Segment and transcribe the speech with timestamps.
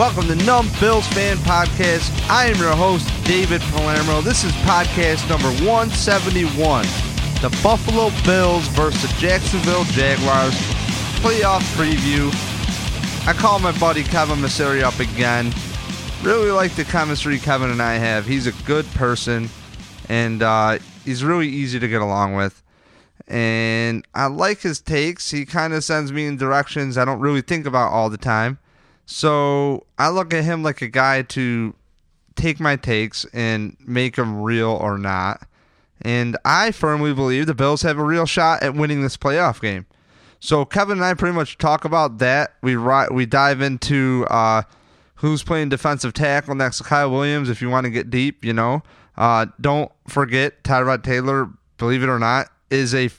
[0.00, 2.10] Welcome to Numb Bills Fan Podcast.
[2.30, 4.22] I am your host, David Palermo.
[4.22, 6.84] This is podcast number 171.
[7.42, 10.54] The Buffalo Bills versus Jacksonville Jaguars
[11.20, 12.32] playoff preview.
[13.28, 15.52] I call my buddy Kevin Massare up again.
[16.22, 18.24] Really like the chemistry Kevin and I have.
[18.24, 19.50] He's a good person
[20.08, 22.62] and uh, he's really easy to get along with.
[23.30, 25.30] And I like his takes.
[25.30, 28.58] He kind of sends me in directions I don't really think about all the time.
[29.06, 31.74] So I look at him like a guy to
[32.34, 35.46] take my takes and make them real or not.
[36.02, 39.86] And I firmly believe the Bills have a real shot at winning this playoff game.
[40.40, 42.54] So Kevin and I pretty much talk about that.
[42.62, 44.62] We we dive into uh,
[45.16, 47.48] who's playing defensive tackle next to Kyle Williams.
[47.48, 48.82] If you want to get deep, you know,
[49.16, 51.48] uh, don't forget Tyrod Taylor.
[51.76, 53.10] Believe it or not, is a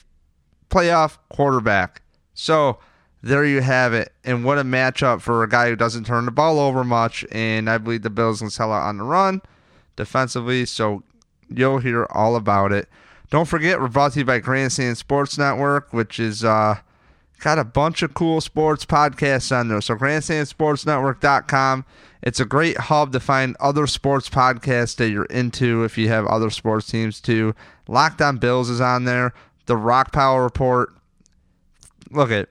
[0.70, 2.02] playoff quarterback.
[2.34, 2.80] So
[3.22, 4.14] there you have it.
[4.24, 7.26] And what a matchup for a guy who doesn't turn the ball over much.
[7.32, 9.42] And I believe the Bills can sell out on the run
[9.96, 10.66] defensively.
[10.66, 11.04] So
[11.50, 12.90] you'll hear all about it.
[13.30, 16.80] Don't forget, we're brought to you by Grandstand Sports Network, which is uh,
[17.40, 19.80] got a bunch of cool sports podcasts on there.
[19.80, 21.86] So grandstandsportsnetwork.com.
[22.24, 26.26] It's a great hub to find other sports podcasts that you're into if you have
[26.28, 27.56] other sports teams too.
[27.88, 29.34] Locked on Bills is on there.
[29.72, 30.94] The Rock Power Report.
[32.10, 32.50] Look at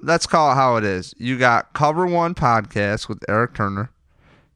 [0.00, 1.12] let's call it how it is.
[1.18, 3.90] You got Cover One podcast with Eric Turner.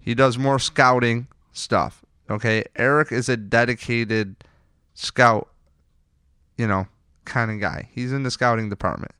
[0.00, 2.02] He does more scouting stuff.
[2.30, 4.36] Okay, Eric is a dedicated
[4.94, 5.50] scout,
[6.56, 6.86] you know,
[7.26, 7.90] kind of guy.
[7.92, 9.12] He's in the scouting department.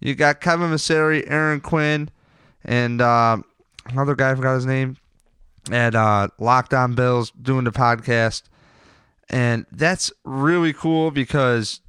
[0.00, 2.10] You got Kevin Massare, Aaron Quinn,
[2.62, 3.38] and uh,
[3.86, 4.32] another guy.
[4.32, 4.98] I forgot his name.
[5.70, 8.42] At uh, Locked On Bills doing the podcast,
[9.30, 11.80] and that's really cool because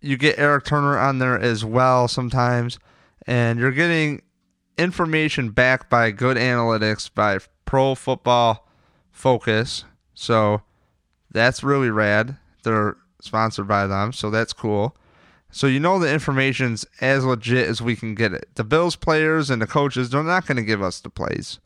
[0.00, 2.78] you get Eric Turner on there as well sometimes
[3.26, 4.22] and you're getting
[4.78, 8.66] information backed by good analytics by Pro Football
[9.10, 9.84] Focus.
[10.14, 10.62] So
[11.30, 12.36] that's really rad.
[12.62, 14.96] They're sponsored by them, so that's cool.
[15.50, 18.48] So you know the information's as legit as we can get it.
[18.54, 21.58] The Bills players and the coaches, they're not going to give us the plays.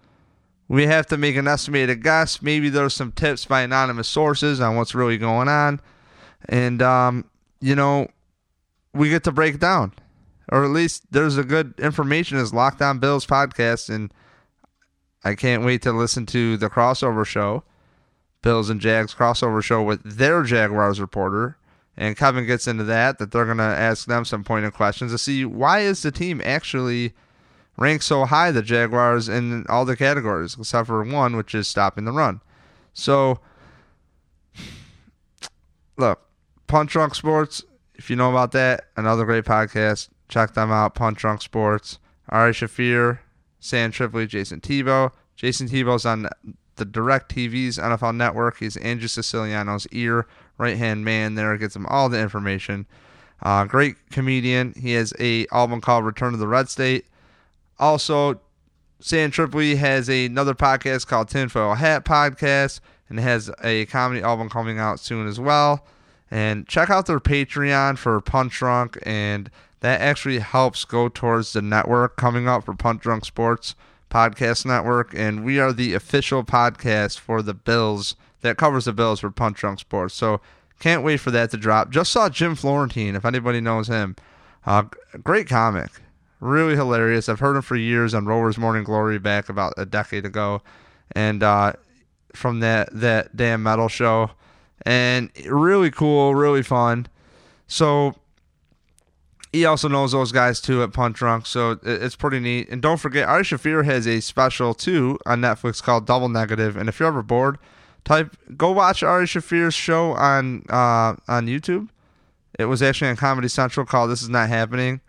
[0.69, 2.41] We have to make an estimated guess.
[2.41, 5.81] Maybe there's some tips by anonymous sources on what's really going on.
[6.49, 7.25] And, um,
[7.61, 8.09] you know,
[8.93, 9.93] we get to break down
[10.51, 14.13] or at least there's a good information as Locked On Bills podcast, and
[15.25, 17.65] I can't wait to listen to the crossover show,
[18.43, 21.57] Bills and Jags crossover show with their Jaguars reporter.
[21.97, 25.19] And Kevin gets into that, that they're going to ask them some pointed questions to
[25.19, 27.15] see why is the team actually
[27.77, 32.05] ranked so high, the Jaguars, in all the categories, except for one, which is stopping
[32.05, 32.41] the run.
[32.93, 33.41] So,
[35.97, 36.21] look,
[36.67, 37.65] Punch Drunk Sports,
[37.95, 40.09] if you know about that, another great podcast.
[40.29, 40.95] Check them out.
[40.95, 41.99] Punch Drunk Sports.
[42.31, 43.19] Ari Shaffir,
[43.61, 45.13] Sam Tripoli, Jason Tebow.
[45.37, 46.29] Jason Tebow's on
[46.77, 48.59] the DirecTV's NFL Network.
[48.59, 50.27] He's Andrew Siciliano's ear,
[50.59, 51.57] right hand man there.
[51.57, 52.87] Gets him all the information.
[53.43, 54.75] Uh, great comedian.
[54.77, 57.07] He has a album called Return to the Red State.
[57.79, 58.41] Also,
[59.01, 64.79] Sam Tripoli has another podcast called Tinfoil Hat Podcast and has a comedy album coming
[64.79, 65.85] out soon as well.
[66.31, 71.61] And check out their Patreon for Punch Drunk and that actually helps go towards the
[71.61, 73.75] network coming up for Punch Drunk Sports
[74.11, 75.13] Podcast Network.
[75.15, 79.59] And we are the official podcast for the Bills that covers the Bills for Punch
[79.59, 80.15] Drunk Sports.
[80.15, 80.41] So
[80.81, 81.91] can't wait for that to drop.
[81.91, 84.17] Just saw Jim Florentine, if anybody knows him.
[84.65, 84.85] Uh,
[85.23, 85.91] great comic.
[86.41, 87.29] Really hilarious.
[87.29, 90.63] I've heard him for years on Rover's Morning Glory back about a decade ago.
[91.13, 91.75] And uh,
[92.35, 94.31] from that, that damn metal show.
[94.83, 97.07] And really cool, really fun.
[97.67, 98.15] So
[99.55, 102.69] he also knows those guys too at Punch Drunk, so it's pretty neat.
[102.69, 106.77] And don't forget, Ari Shaffir has a special too on Netflix called Double Negative.
[106.77, 107.59] And if you're ever bored,
[108.05, 111.89] type go watch Ari Shaffir's show on uh, on YouTube.
[112.59, 115.01] It was actually on Comedy Central called "This Is Not Happening."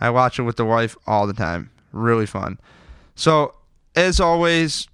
[0.00, 1.70] I watch it with the wife all the time.
[1.92, 2.58] Really fun.
[3.14, 3.54] So
[3.94, 4.88] as always,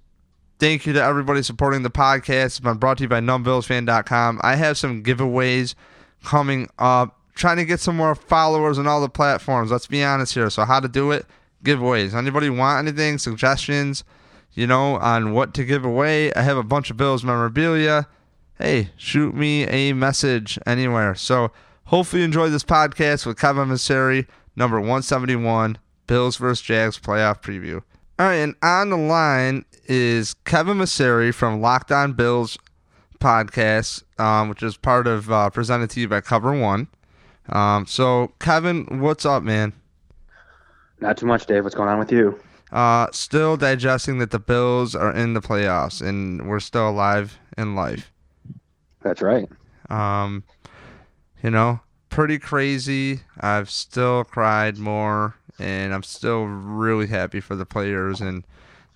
[0.59, 2.45] thank you to everybody supporting the podcast.
[2.45, 4.39] It's been brought to you by NumbBillsFan.com.
[4.43, 5.75] I have some giveaways
[6.23, 9.71] coming up trying to get some more followers on all the platforms.
[9.71, 10.49] Let's be honest here.
[10.49, 11.25] So, how to do it?
[11.63, 12.13] Giveaways.
[12.13, 13.17] Anybody want anything?
[13.17, 14.03] Suggestions?
[14.53, 16.33] You know, on what to give away?
[16.33, 18.07] I have a bunch of Bills memorabilia.
[18.57, 21.15] Hey, shoot me a message anywhere.
[21.15, 21.51] So,
[21.85, 25.77] hopefully, you enjoy this podcast with Kevin Massare, number 171,
[26.07, 26.61] Bills vs.
[26.61, 27.83] Jags playoff preview.
[28.19, 32.57] All right, and on the line is Kevin Massare from Locked On Bills
[33.19, 36.87] podcast, um, which is part of uh, presented to you by Cover One.
[37.49, 39.73] Um, so Kevin, what's up, man?
[40.99, 41.63] Not too much, Dave.
[41.63, 42.39] What's going on with you?
[42.71, 47.75] Uh, still digesting that the Bills are in the playoffs and we're still alive in
[47.75, 48.11] life.
[49.01, 49.49] That's right.
[49.89, 50.43] Um,
[51.43, 51.81] you know,
[52.11, 53.21] pretty crazy.
[53.39, 58.45] I've still cried more, and I'm still really happy for the players and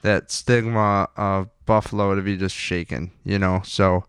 [0.03, 3.11] that stigma of Buffalo to be just shaken.
[3.23, 4.03] You know, so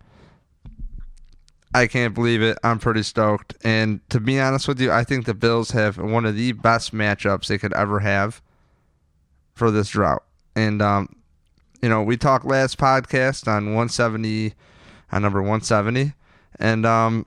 [1.72, 2.58] I can't believe it.
[2.62, 3.54] I'm pretty stoked.
[3.64, 6.92] And to be honest with you, I think the Bills have one of the best
[6.92, 8.42] matchups they could ever have
[9.54, 10.24] for this drought.
[10.54, 11.16] And um,
[11.80, 14.52] you know, we talked last podcast on 170
[15.12, 16.12] on number 170
[16.58, 17.26] and um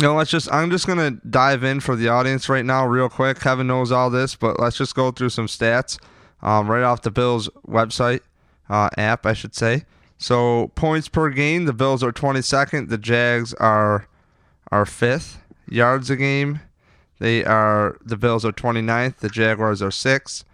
[0.00, 3.10] you know, let's just I'm just gonna dive in for the audience right now, real
[3.10, 3.38] quick.
[3.38, 5.98] Kevin knows all this, but let's just go through some stats
[6.40, 8.20] um, right off the Bills website
[8.70, 9.84] uh, app, I should say.
[10.16, 12.88] So points per game, the Bills are 22nd.
[12.88, 14.06] The Jags are
[14.72, 15.42] are fifth.
[15.68, 16.60] Yards a game,
[17.18, 19.16] they are the Bills are 29th.
[19.16, 20.46] The Jaguars are sixth.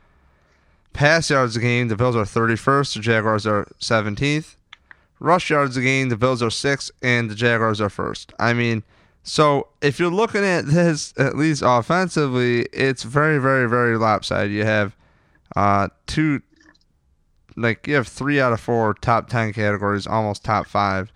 [0.92, 2.94] Pass yards a game, the Bills are 31st.
[2.94, 4.56] The Jaguars are 17th.
[5.20, 8.32] Rush yards a game, the Bills are sixth, and the Jaguars are first.
[8.40, 8.82] I mean,
[9.28, 14.52] so if you're looking at this at least offensively, it's very, very, very lopsided.
[14.52, 14.96] You have
[15.56, 16.43] uh, two
[17.56, 21.12] like you have three out of four top ten categories, almost top five.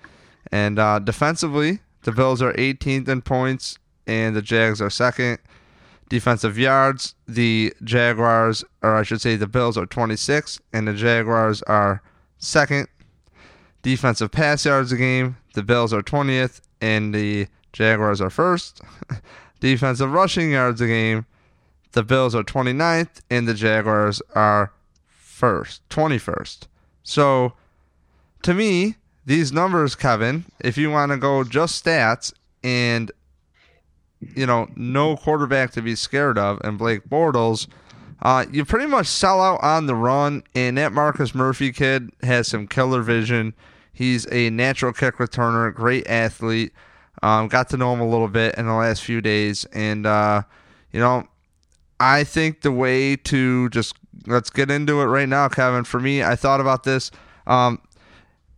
[0.50, 3.78] And uh, defensively, the Bills are 18th in points,
[4.08, 5.38] and the Jags are second.
[6.08, 11.62] Defensive yards, the Jaguars, or I should say, the Bills are 26, and the Jaguars
[11.62, 12.02] are
[12.38, 12.88] second.
[13.82, 18.80] Defensive pass yards a game, the Bills are 20th, and the Jaguars are first.
[19.60, 21.26] Defensive rushing yards a game,
[21.92, 24.72] the Bills are 29th, and the Jaguars are
[25.08, 26.60] first, 21st.
[27.02, 27.54] So,
[28.42, 28.96] to me,
[29.26, 32.32] these numbers, Kevin, if you want to go just stats
[32.64, 33.12] and,
[34.20, 37.68] you know, no quarterback to be scared of, and Blake Bortles,
[38.22, 40.42] uh, you pretty much sell out on the run.
[40.54, 43.54] And that Marcus Murphy kid has some killer vision.
[43.92, 46.72] He's a natural kick returner, great athlete.
[47.22, 49.64] Um, got to know him a little bit in the last few days.
[49.72, 50.42] And, uh,
[50.92, 51.28] you know,
[51.98, 53.94] I think the way to just
[54.26, 55.84] let's get into it right now, Kevin.
[55.84, 57.10] For me, I thought about this.
[57.46, 57.80] Um,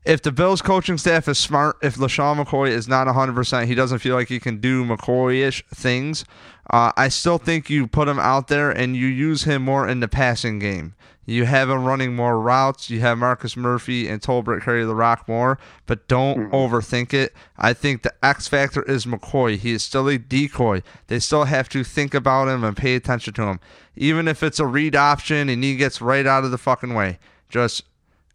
[0.05, 4.01] if the Bills coaching staff is smart, if LeSean McCoy is not 100%, he doesn't
[4.01, 6.25] feel like he can do McCoy ish things,
[6.71, 10.01] uh, I still think you put him out there and you use him more in
[10.01, 10.95] the passing game.
[11.25, 12.91] You have him running more routes.
[12.91, 16.55] You have Marcus Murphy and Tolbert carry the rock more, but don't mm-hmm.
[16.55, 17.33] overthink it.
[17.57, 19.57] I think the X factor is McCoy.
[19.57, 20.83] He is still a decoy.
[21.07, 23.61] They still have to think about him and pay attention to him.
[23.95, 27.19] Even if it's a read option and he gets right out of the fucking way,
[27.49, 27.85] just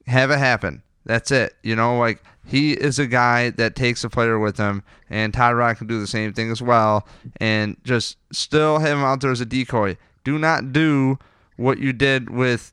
[0.05, 0.81] have it happen.
[1.05, 1.55] That's it.
[1.63, 5.77] You know, like he is a guy that takes a player with him, and Tyrod
[5.77, 7.05] can do the same thing as well.
[7.37, 9.97] And just still have him out there as a decoy.
[10.23, 11.19] Do not do
[11.57, 12.71] what you did with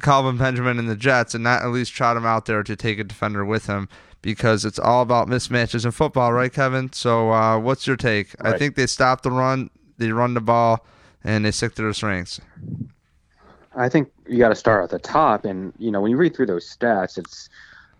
[0.00, 2.98] Kelvin Benjamin and the Jets and not at least trot him out there to take
[2.98, 3.88] a defender with him
[4.22, 6.92] because it's all about mismatches in football, right, Kevin?
[6.92, 8.34] So, uh, what's your take?
[8.40, 8.54] Right.
[8.54, 10.84] I think they stop the run, they run the ball,
[11.22, 12.40] and they stick to their strengths.
[13.76, 16.34] I think you got to start at the top, and you know when you read
[16.34, 17.48] through those stats, it's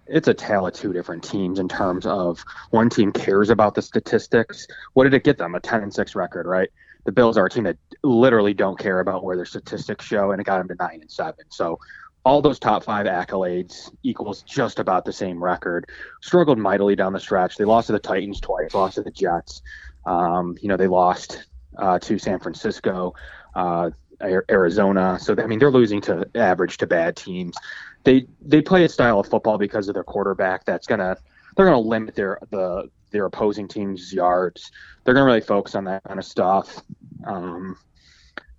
[0.06, 3.82] it's a tale of two different teams in terms of one team cares about the
[3.82, 4.66] statistics.
[4.94, 5.54] What did it get them?
[5.54, 6.70] A ten and six record, right?
[7.06, 10.40] The Bills are a team that literally don't care about where their statistics show, and
[10.40, 11.44] it got them to nine and seven.
[11.48, 11.78] So
[12.24, 15.88] all those top five accolades equals just about the same record.
[16.20, 17.56] Struggled mightily down the stretch.
[17.56, 19.62] They lost to the Titans twice, lost to the Jets.
[20.04, 21.46] Um, you know, they lost
[21.78, 23.14] uh, to San Francisco,
[23.54, 23.90] uh,
[24.20, 25.18] Arizona.
[25.20, 27.56] So I mean, they're losing to average to bad teams.
[28.02, 31.16] They they play a style of football because of their quarterback that's gonna
[31.56, 34.70] they're gonna limit their the their opposing team's yards.
[35.04, 36.82] They're going to really focus on that kind of stuff.
[37.26, 37.76] Um,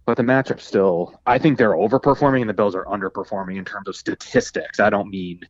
[0.05, 3.87] but the matchup still, I think they're overperforming and the Bills are underperforming in terms
[3.87, 4.79] of statistics.
[4.79, 5.41] I don't mean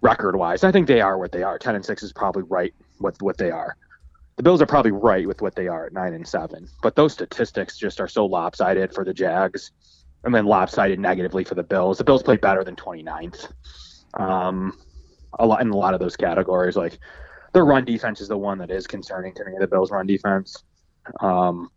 [0.00, 0.64] record wise.
[0.64, 1.58] I think they are what they are.
[1.58, 3.76] 10 and 6 is probably right with what they are.
[4.36, 6.68] The Bills are probably right with what they are at 9 and 7.
[6.82, 9.70] But those statistics just are so lopsided for the Jags
[10.24, 11.98] and then lopsided negatively for the Bills.
[11.98, 13.52] The Bills play better than 29th.
[14.14, 14.76] Um,
[15.38, 16.98] a lot in a lot of those categories like
[17.52, 19.52] their run defense is the one that is concerning to me.
[19.58, 20.62] The Bills' run defense.
[21.20, 21.70] Um,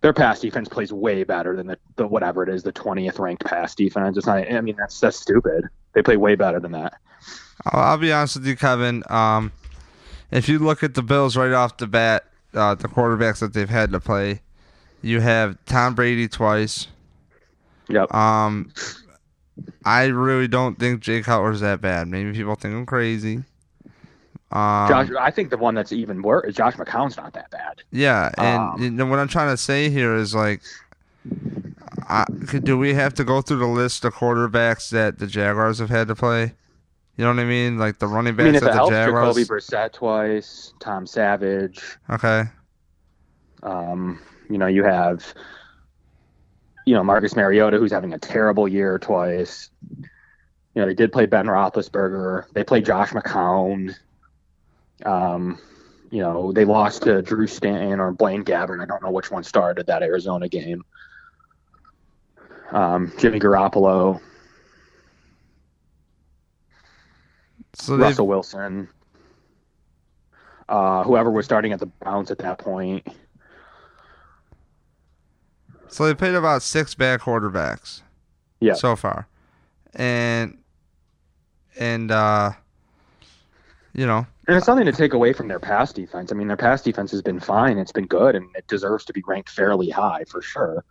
[0.00, 3.44] their pass defense plays way better than the, the whatever it is, the twentieth ranked
[3.44, 4.16] pass defense.
[4.16, 4.50] It's not.
[4.50, 5.64] I mean, that's that's stupid.
[5.92, 6.94] They play way better than that.
[7.66, 9.02] I'll, I'll be honest with you, Kevin.
[9.10, 9.52] Um,
[10.30, 13.68] if you look at the Bills right off the bat, uh, the quarterbacks that they've
[13.68, 14.40] had to play,
[15.02, 16.86] you have Tom Brady twice.
[17.88, 18.14] Yep.
[18.14, 18.72] Um,
[19.84, 22.08] I really don't think Jay Cutler's that bad.
[22.08, 23.42] Maybe people think I'm crazy.
[24.52, 27.82] Um, Josh, I think the one that's even worse, Josh McCown's not that bad.
[27.92, 30.60] Yeah, and Um, you know, what I'm trying to say here is like,
[32.08, 32.24] I,
[32.64, 36.08] do we have to go through the list of quarterbacks that the Jaguars have had
[36.08, 36.54] to play?
[37.16, 37.78] You know what I mean?
[37.78, 39.36] Like the running I backs mean, if that it the helps, Jaguars.
[39.36, 41.98] Jacoby Brissett twice, Tom Savage.
[42.08, 42.44] okay.
[43.62, 45.34] Um, you know, you have,
[46.86, 49.70] you know, Marcus Mariota, who's having a terrible year twice.
[50.00, 52.46] You know, they did play Ben Roethlisberger.
[52.54, 53.94] They played Josh McCown.
[55.04, 55.58] Um,
[56.10, 58.82] you know, they lost to Drew Stanton or Blaine Gabbert.
[58.82, 60.84] I don't know which one started that Arizona game.
[62.72, 64.20] Um, Jimmy Garoppolo,
[67.74, 68.88] So Russell Wilson,
[70.68, 73.06] uh, whoever was starting at the Browns at that point.
[75.88, 78.02] so they played about six bad quarterbacks.
[78.60, 78.74] Yeah.
[78.74, 79.26] So far,
[79.94, 80.58] and
[81.78, 82.52] and uh,
[83.94, 86.32] you know, And it's nothing to take away from their pass defense.
[86.32, 87.78] I mean, their pass defense has been fine.
[87.78, 90.84] It's been good, and it deserves to be ranked fairly high for sure.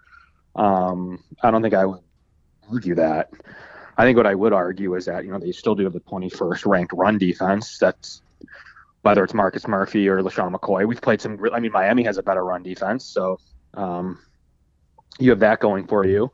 [0.55, 2.01] Um, I don't think I would
[2.71, 3.31] argue that.
[3.97, 5.99] I think what I would argue is that you know they still do have the
[6.01, 7.77] 21st ranked run defense.
[7.77, 8.21] That's
[9.01, 10.87] whether it's Marcus Murphy or LeSean McCoy.
[10.87, 11.37] We've played some.
[11.53, 13.39] I mean, Miami has a better run defense, so
[13.73, 14.19] um,
[15.19, 16.31] you have that going for you.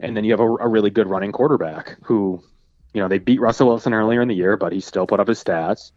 [0.00, 2.42] And then you have a, a really good running quarterback who,
[2.92, 5.28] you know, they beat Russell Wilson earlier in the year, but he still put up
[5.28, 5.92] his stats.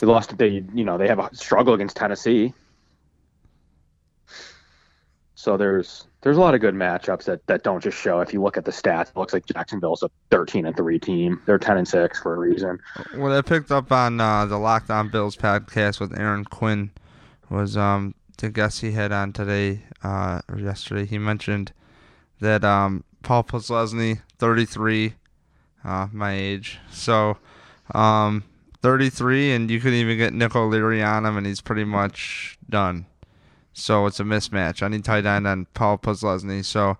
[0.00, 0.36] They lost.
[0.36, 2.52] They you know they have a struggle against Tennessee.
[5.36, 8.20] So there's there's a lot of good matchups that, that don't just show.
[8.20, 11.40] If you look at the stats, it looks like Jacksonville's a 13 and three team.
[11.46, 12.78] They're 10 and six for a reason.
[13.14, 16.90] what I picked up on uh, the Locked On Bills podcast with Aaron Quinn
[17.50, 21.06] was um the guest he had on today uh, or yesterday.
[21.06, 21.72] He mentioned
[22.40, 25.14] that um, Paul Posluszny, 33,
[25.84, 27.36] uh, my age, so
[27.94, 28.44] um,
[28.82, 33.06] 33, and you could even get Nick O'Leary on him, and he's pretty much done.
[33.72, 34.82] So it's a mismatch.
[34.82, 36.64] I need tight end on Paul Posluszny.
[36.64, 36.98] So,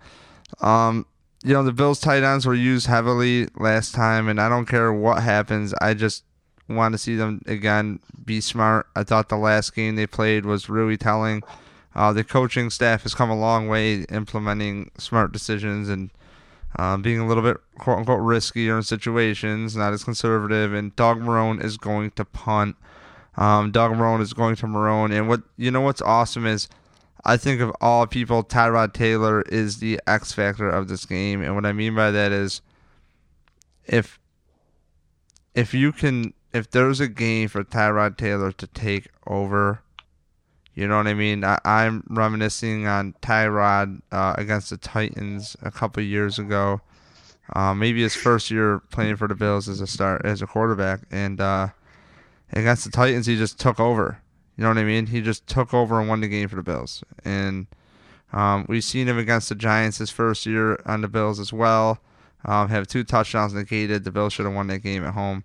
[0.61, 1.07] um,
[1.45, 4.93] you know, the Bills tight ends were used heavily last time, and I don't care
[4.93, 5.75] what happens.
[5.81, 6.25] I just
[6.69, 8.87] want to see them again be smart.
[8.97, 11.43] I thought the last game they played was really telling.
[11.95, 16.11] Uh, the coaching staff has come a long way implementing smart decisions and
[16.77, 20.73] uh, being a little bit quote unquote riskier in situations, not as conservative.
[20.73, 22.77] And Doug Marrone is going to punt.
[23.37, 25.17] Um, Doug Marrone is going to Marrone.
[25.17, 26.69] And what you know what's awesome is
[27.25, 31.43] I think of all people, Tyrod Taylor is the X factor of this game.
[31.43, 32.63] And what I mean by that is
[33.85, 34.19] if
[35.55, 39.83] if you can if there's a game for Tyrod Taylor to take over,
[40.75, 41.45] you know what I mean?
[41.45, 46.81] I, I'm reminiscing on Tyrod uh, against the Titans a couple years ago.
[47.55, 51.01] Uh, maybe his first year playing for the Bills as a start as a quarterback,
[51.11, 51.69] and uh,
[52.53, 54.19] against the Titans, he just took over.
[54.57, 55.07] You know what I mean?
[55.07, 57.67] He just took over and won the game for the Bills, and
[58.33, 62.01] um, we've seen him against the Giants his first year on the Bills as well.
[62.45, 64.05] Um, have two touchdowns negated.
[64.05, 65.45] The Bills should have won that game at home.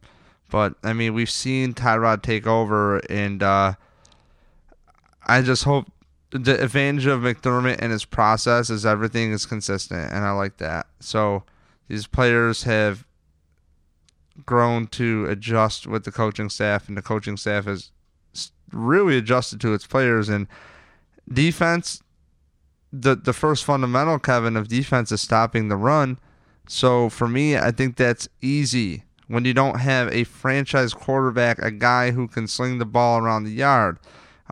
[0.49, 3.73] But I mean, we've seen Tyrod take over, and uh,
[5.27, 5.91] I just hope
[6.31, 10.87] the advantage of McDermott and his process is everything is consistent, and I like that.
[10.99, 11.43] So
[11.87, 13.05] these players have
[14.45, 17.91] grown to adjust with the coaching staff, and the coaching staff has
[18.71, 20.29] really adjusted to its players.
[20.29, 20.47] And
[21.31, 22.01] defense,
[22.91, 26.19] the the first fundamental, Kevin, of defense is stopping the run.
[26.67, 31.71] So for me, I think that's easy when you don't have a franchise quarterback, a
[31.71, 33.99] guy who can sling the ball around the yard.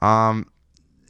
[0.01, 0.49] Um,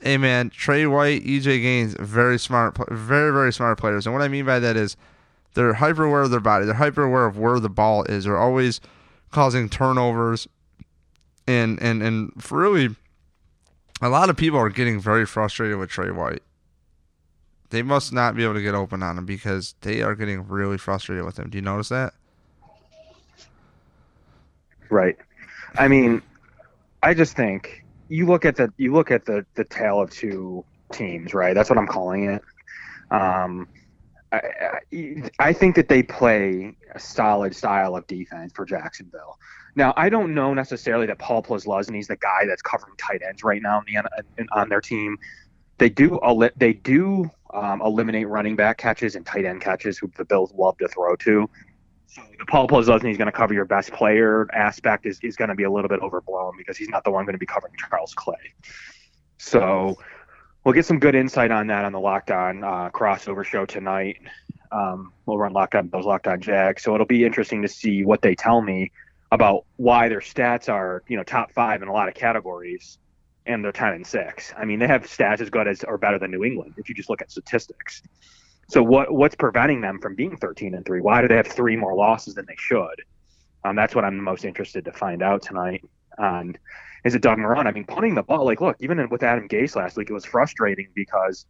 [0.06, 4.06] hey man, Trey White, EJ Gaines, very smart, very very smart players.
[4.06, 4.96] And what I mean by that is
[5.56, 6.66] they're hyper aware of their body.
[6.66, 8.24] They're hyper aware of where the ball is.
[8.24, 8.80] They're always
[9.32, 10.48] causing turnovers,
[11.48, 12.96] and and and really,
[14.02, 16.44] a lot of people are getting very frustrated with Trey White.
[17.72, 20.78] They must not be able to get open on him because they are getting really
[20.78, 21.50] frustrated with him.
[21.50, 22.14] Do you notice that?
[24.90, 25.18] Right.
[25.80, 26.22] I mean,
[27.02, 30.66] I just think you look at the you look at the the tale of two
[30.92, 31.54] teams, right?
[31.54, 32.42] That's what I'm calling it.
[33.12, 33.68] Um,
[34.32, 34.42] I,
[34.92, 39.38] I, I think that they play a solid style of defense for Jacksonville.
[39.76, 43.44] Now, I don't know necessarily that Paul Posluszny is the guy that's covering tight ends
[43.44, 45.18] right now the, on their team.
[45.78, 46.20] They do
[46.56, 50.78] they do um, eliminate running back catches and tight end catches, who the Bills love
[50.78, 51.50] to throw to.
[52.08, 55.50] So the Paul Posluszny is going to cover your best player aspect is, is going
[55.50, 57.74] to be a little bit overblown because he's not the one going to be covering
[57.78, 58.54] Charles Clay.
[59.38, 59.98] So
[60.64, 64.18] we'll get some good insight on that on the Locked On uh, crossover show tonight.
[64.72, 66.84] Um, we'll run Locked On those Locked On Jags.
[66.84, 68.92] So it'll be interesting to see what they tell me
[69.32, 72.98] about why their stats are, you know, top five in a lot of categories
[73.46, 74.54] and they're 10 and 6.
[74.58, 76.96] I mean, they have stats as good as or better than New England if you
[76.96, 78.02] just look at statistics.
[78.68, 81.02] So what what's preventing them from being 13 and 3?
[81.02, 83.04] Why do they have three more losses than they should?
[83.64, 85.84] Um, that's what I'm most interested to find out tonight.
[86.18, 86.58] And
[87.04, 87.68] is it Doug Marrone?
[87.68, 90.26] I mean, punting the ball, like, look, even with Adam Gase last week, it was
[90.26, 91.46] frustrating because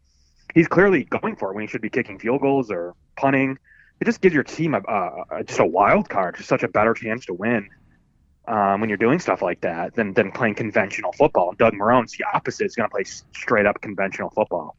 [0.53, 3.57] he's clearly going for it when he should be kicking field goals or punting.
[4.01, 7.25] It just gives your team a, just a wild card, just such a better chance
[7.25, 7.69] to win
[8.47, 11.53] um, when you're doing stuff like that than, than playing conventional football.
[11.57, 12.65] Doug Marrone's the opposite.
[12.65, 14.75] He's going to play straight up conventional football.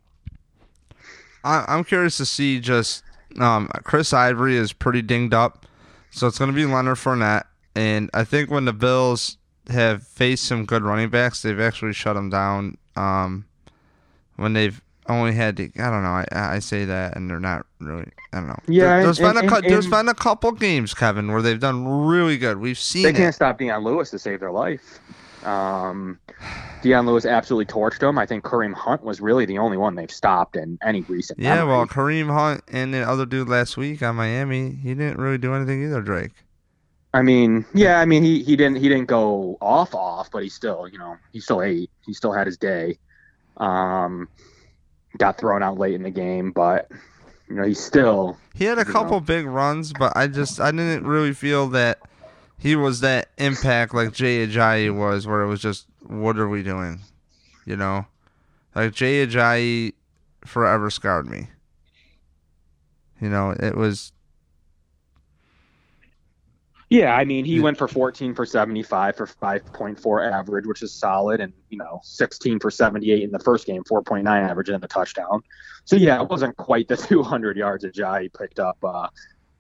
[1.47, 3.05] I'm curious to see just
[3.39, 5.67] um, Chris Ivory is pretty dinged up,
[6.11, 7.45] so it's going to be Leonard Fournette.
[7.75, 9.37] And I think when the Bills
[9.69, 12.79] have faced some good running backs, they've actually shut them down.
[12.97, 13.45] Um,
[14.37, 16.09] when they've only had to, I don't know.
[16.09, 18.11] I, I say that, and they're not really.
[18.33, 18.59] I don't know.
[18.67, 22.39] Yeah, there, has been a there's been a couple games, Kevin, where they've done really
[22.39, 22.59] good.
[22.59, 23.05] We've seen.
[23.05, 23.35] They can't it.
[23.35, 25.01] stop Dion Lewis to save their life.
[25.47, 26.19] Um,
[26.83, 28.19] Dion Lewis absolutely torched them.
[28.19, 31.39] I think Kareem Hunt was really the only one they've stopped in any recent.
[31.39, 31.69] Yeah, memory.
[31.77, 35.55] well, Kareem Hunt and the other dude last week on Miami, he didn't really do
[35.55, 36.33] anything either, Drake.
[37.15, 40.49] I mean, yeah, I mean he, he didn't he didn't go off off, but he
[40.51, 41.91] still, you know, he still ate.
[42.05, 42.99] He still had his day.
[43.57, 44.29] Um,
[45.17, 46.91] got thrown out late in the game, but
[47.49, 49.21] you know, he still He had a couple know.
[49.21, 52.01] big runs, but I just I didn't really feel that
[52.59, 56.63] he was that impact like Jay Ajayi was, where it was just what are we
[56.63, 57.01] doing,
[57.65, 58.07] you know,
[58.75, 59.95] like Jay Ajayi
[60.45, 61.49] forever scarred me.
[63.21, 64.13] You know, it was
[66.89, 71.41] yeah, I mean, he went for 14 for 75 for 5.4 average, which is solid,
[71.41, 75.43] and you know, 16 for 78 in the first game, 4.9 average, and the touchdown.
[75.85, 79.09] So yeah, it wasn't quite the 200 yards that Jai picked up uh,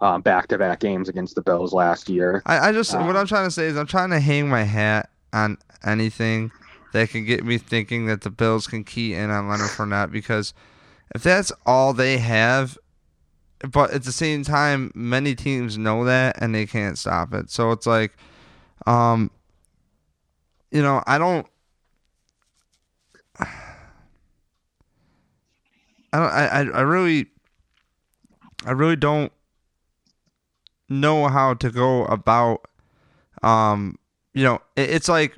[0.00, 2.42] um, back-to-back games against the Bills last year.
[2.46, 4.62] I, I just um, what I'm trying to say is I'm trying to hang my
[4.62, 6.50] hat on anything
[6.92, 10.54] that can get me thinking that the Bills can key in on Leonard Fournette because
[11.14, 12.76] if that's all they have
[13.72, 17.50] but at the same time, many teams know that and they can't stop it.
[17.50, 18.16] So it's like,
[18.86, 19.30] um,
[20.70, 21.46] you know, I don't.
[23.40, 23.46] I
[26.12, 26.30] don't.
[26.30, 27.26] I, I really.
[28.64, 29.32] I really don't
[30.88, 32.66] know how to go about.
[33.42, 33.98] Um,
[34.34, 35.36] you know, it, it's like,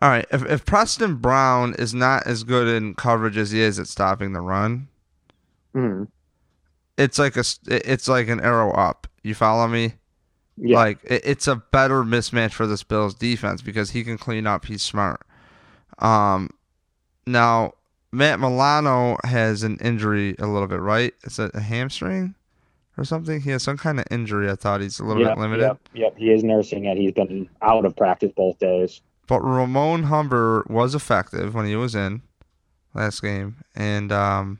[0.00, 3.78] all right, if if Preston Brown is not as good in coverage as he is
[3.78, 4.88] at stopping the run.
[5.74, 6.04] Mm-hmm
[6.98, 9.06] it's like a it's like an arrow up.
[9.22, 9.94] You follow me?
[10.56, 10.76] Yeah.
[10.76, 14.66] Like it, it's a better mismatch for this Bills defense because he can clean up.
[14.66, 15.22] He's smart.
[15.98, 16.50] Um,
[17.26, 17.72] now
[18.12, 21.14] Matt Milano has an injury a little bit, right?
[21.24, 22.34] Is it a hamstring
[22.96, 23.40] or something?
[23.40, 24.50] He has some kind of injury.
[24.50, 25.62] I thought he's a little yep, bit limited.
[25.62, 26.96] Yep, yep, he is nursing it.
[26.96, 29.00] He's been out of practice both days.
[29.26, 32.22] But Ramon Humber was effective when he was in
[32.94, 34.58] last game, and um,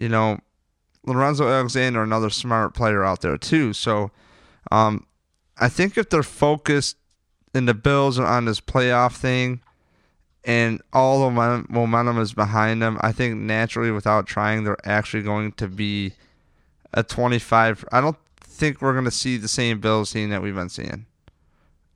[0.00, 0.38] you know
[1.04, 3.72] Lorenzo Alexander, another smart player out there too.
[3.72, 4.10] So,
[4.70, 5.06] um,
[5.58, 6.96] I think if they're focused
[7.54, 9.60] in the Bills on this playoff thing,
[10.44, 15.52] and all the momentum is behind them, I think naturally, without trying, they're actually going
[15.52, 16.14] to be
[16.94, 17.84] a 25.
[17.92, 21.06] I don't think we're going to see the same Bills team that we've been seeing.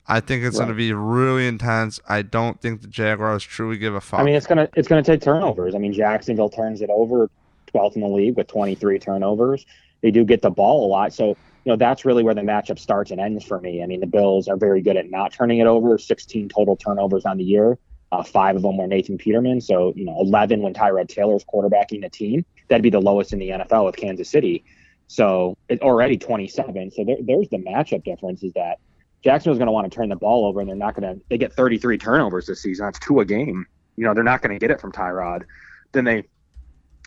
[0.08, 0.64] I think it's right.
[0.64, 2.00] going to be really intense.
[2.08, 4.20] I don't think the Jaguars truly give a fuck.
[4.20, 5.74] I mean, it's gonna it's gonna take turnovers.
[5.74, 7.28] I mean, Jacksonville turns it over
[7.74, 9.66] 12th in the league with 23 turnovers.
[10.02, 11.12] They do get the ball a lot.
[11.12, 11.28] So,
[11.64, 13.82] you know, that's really where the matchup starts and ends for me.
[13.82, 17.24] I mean, the Bills are very good at not turning it over, 16 total turnovers
[17.24, 17.78] on the year.
[18.12, 19.60] Uh, five of them were Nathan Peterman.
[19.60, 22.44] So, you know, 11 when Tyrod Taylor's quarterbacking the team.
[22.68, 24.64] That'd be the lowest in the NFL with Kansas City.
[25.08, 26.90] So it's already 27.
[26.90, 28.78] So there, there's the matchup difference is that
[29.22, 31.38] Jacksonville's going to want to turn the ball over and they're not going to, they
[31.38, 32.86] get 33 turnovers this season.
[32.86, 33.66] That's two a game.
[33.96, 35.44] You know, they're not going to get it from Tyrod.
[35.92, 36.24] Then they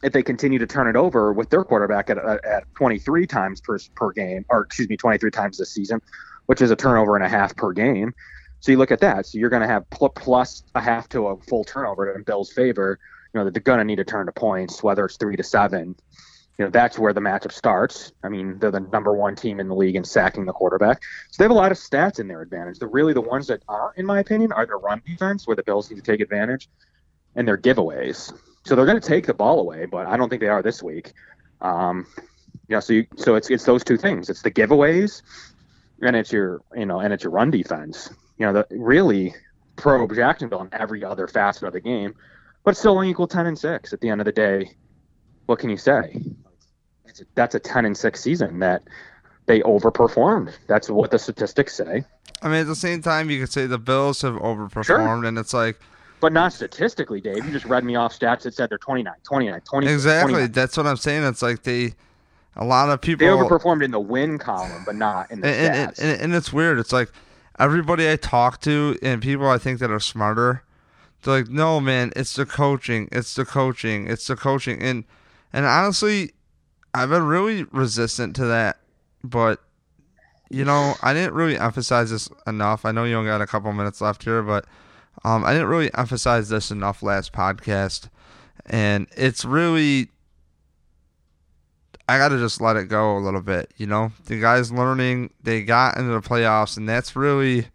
[0.01, 3.61] if they continue to turn it over with their quarterback at, uh, at 23 times
[3.61, 6.01] per, per game, or excuse me, 23 times this season,
[6.45, 8.13] which is a turnover and a half per game.
[8.61, 9.25] So you look at that.
[9.25, 12.51] So you're going to have pl- plus a half to a full turnover in Bill's
[12.51, 12.99] favor.
[13.33, 15.43] You know that they're going to need to turn to points, whether it's three to
[15.43, 15.95] seven.
[16.59, 18.11] You know that's where the matchup starts.
[18.21, 21.01] I mean, they're the number one team in the league in sacking the quarterback.
[21.31, 22.79] So they have a lot of stats in their advantage.
[22.79, 25.63] They're really the ones that are, in my opinion, are their run defense, where the
[25.63, 26.67] Bills need to take advantage,
[27.35, 28.37] and their giveaways.
[28.65, 30.83] So they're going to take the ball away, but I don't think they are this
[30.83, 31.13] week.
[31.61, 32.05] Um,
[32.67, 34.29] yeah, so you, so it's it's those two things.
[34.29, 35.21] It's the giveaways,
[36.01, 38.09] and it's your you know, and it's your run defense.
[38.37, 39.33] You know, the really
[39.77, 42.15] probe Jacksonville in every other facet of the game,
[42.65, 44.75] but still only equal ten and six at the end of the day.
[45.45, 46.21] What can you say?
[47.09, 48.83] A, that's a ten and six season that
[49.45, 50.53] they overperformed.
[50.67, 52.03] That's what the statistics say.
[52.41, 55.25] I mean, at the same time, you could say the Bills have overperformed, sure.
[55.25, 55.79] and it's like.
[56.21, 57.45] But not statistically, Dave.
[57.45, 59.87] You just read me off stats that said they're 29, 29, 20.
[59.87, 60.33] Exactly.
[60.33, 60.51] 29.
[60.51, 61.23] That's what I'm saying.
[61.23, 61.93] It's like they.
[62.55, 63.25] A lot of people.
[63.25, 65.99] They overperformed in the win column, but not in the and, stats.
[65.99, 66.77] And, and, and it's weird.
[66.77, 67.09] It's like
[67.57, 70.63] everybody I talk to and people I think that are smarter,
[71.21, 73.09] they're like, no, man, it's the coaching.
[73.11, 74.07] It's the coaching.
[74.07, 74.81] It's the coaching.
[74.81, 75.03] And
[75.53, 76.33] and honestly,
[76.93, 78.77] I've been really resistant to that.
[79.23, 79.61] But
[80.49, 82.85] you know, I didn't really emphasize this enough.
[82.85, 84.65] I know you only got a couple minutes left here, but
[85.23, 88.09] um, I didn't really emphasize this enough last podcast.
[88.65, 90.09] And it's really,
[92.07, 93.71] I got to just let it go a little bit.
[93.77, 97.67] You know, the guys learning, they got into the playoffs, and that's really,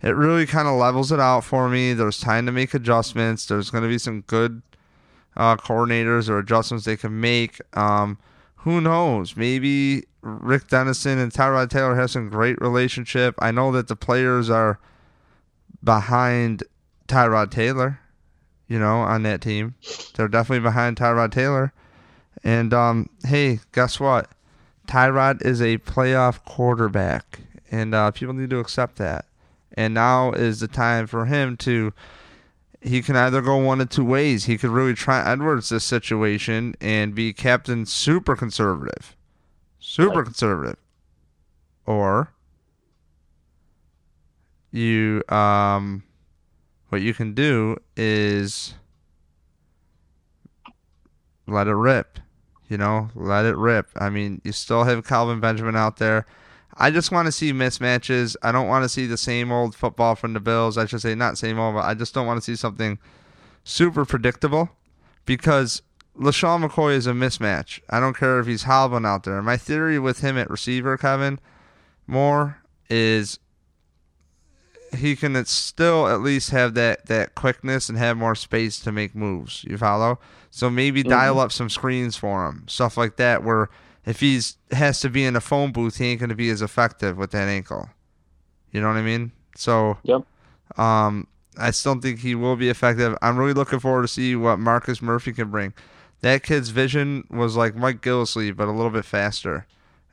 [0.00, 1.94] it really kind of levels it out for me.
[1.94, 3.46] There's time to make adjustments.
[3.46, 4.62] There's going to be some good
[5.36, 7.58] uh, coordinators or adjustments they can make.
[7.76, 8.18] Um,
[8.64, 9.36] who knows?
[9.36, 13.34] Maybe Rick Dennison and Tyrod Taylor have some great relationship.
[13.38, 14.80] I know that the players are
[15.82, 16.62] behind
[17.06, 18.00] Tyrod Taylor,
[18.66, 19.74] you know, on that team.
[20.14, 21.74] They're definitely behind Tyrod Taylor.
[22.42, 24.30] And um, hey, guess what?
[24.88, 29.26] Tyrod is a playoff quarterback, and uh, people need to accept that.
[29.74, 31.92] And now is the time for him to
[32.84, 34.44] he can either go one of two ways.
[34.44, 39.16] He could really try Edwards this situation and be captain super conservative.
[39.78, 40.24] Super right.
[40.24, 40.76] conservative.
[41.86, 42.32] Or
[44.70, 46.02] you um
[46.88, 48.74] what you can do is
[51.46, 52.18] let it rip.
[52.68, 53.88] You know, let it rip.
[53.96, 56.26] I mean, you still have Kelvin Benjamin out there.
[56.76, 58.36] I just want to see mismatches.
[58.42, 60.76] I don't want to see the same old football from the Bills.
[60.76, 62.98] I should say not same old, but I just don't want to see something
[63.62, 64.70] super predictable
[65.24, 65.82] because
[66.18, 67.80] LeSean McCoy is a mismatch.
[67.90, 69.40] I don't care if he's Halvin out there.
[69.42, 71.38] My theory with him at receiver, Kevin
[72.06, 72.58] Moore,
[72.90, 73.38] is
[74.96, 79.14] he can still at least have that, that quickness and have more space to make
[79.14, 79.64] moves.
[79.64, 80.18] You follow?
[80.50, 81.10] So maybe mm-hmm.
[81.10, 83.70] dial up some screens for him, stuff like that, where–
[84.06, 86.62] if he's has to be in a phone booth, he ain't going to be as
[86.62, 87.90] effective with that ankle.
[88.70, 89.32] You know what I mean?
[89.56, 90.22] So, yep.
[90.76, 93.16] Um, I still think he will be effective.
[93.22, 95.72] I'm really looking forward to see what Marcus Murphy can bring.
[96.20, 99.66] That kid's vision was like Mike Gillislee, but a little bit faster,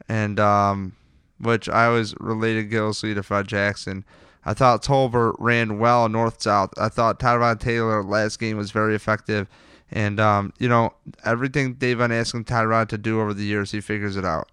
[0.08, 0.96] and um,
[1.40, 4.06] which I always related Gillislee to Fred Jackson.
[4.44, 6.72] I thought Tolbert ran well north south.
[6.78, 9.48] I thought Tyrod Taylor last game was very effective.
[9.92, 10.94] And um, you know,
[11.26, 14.50] everything they've been asking Tyrod to do over the years, he figures it out.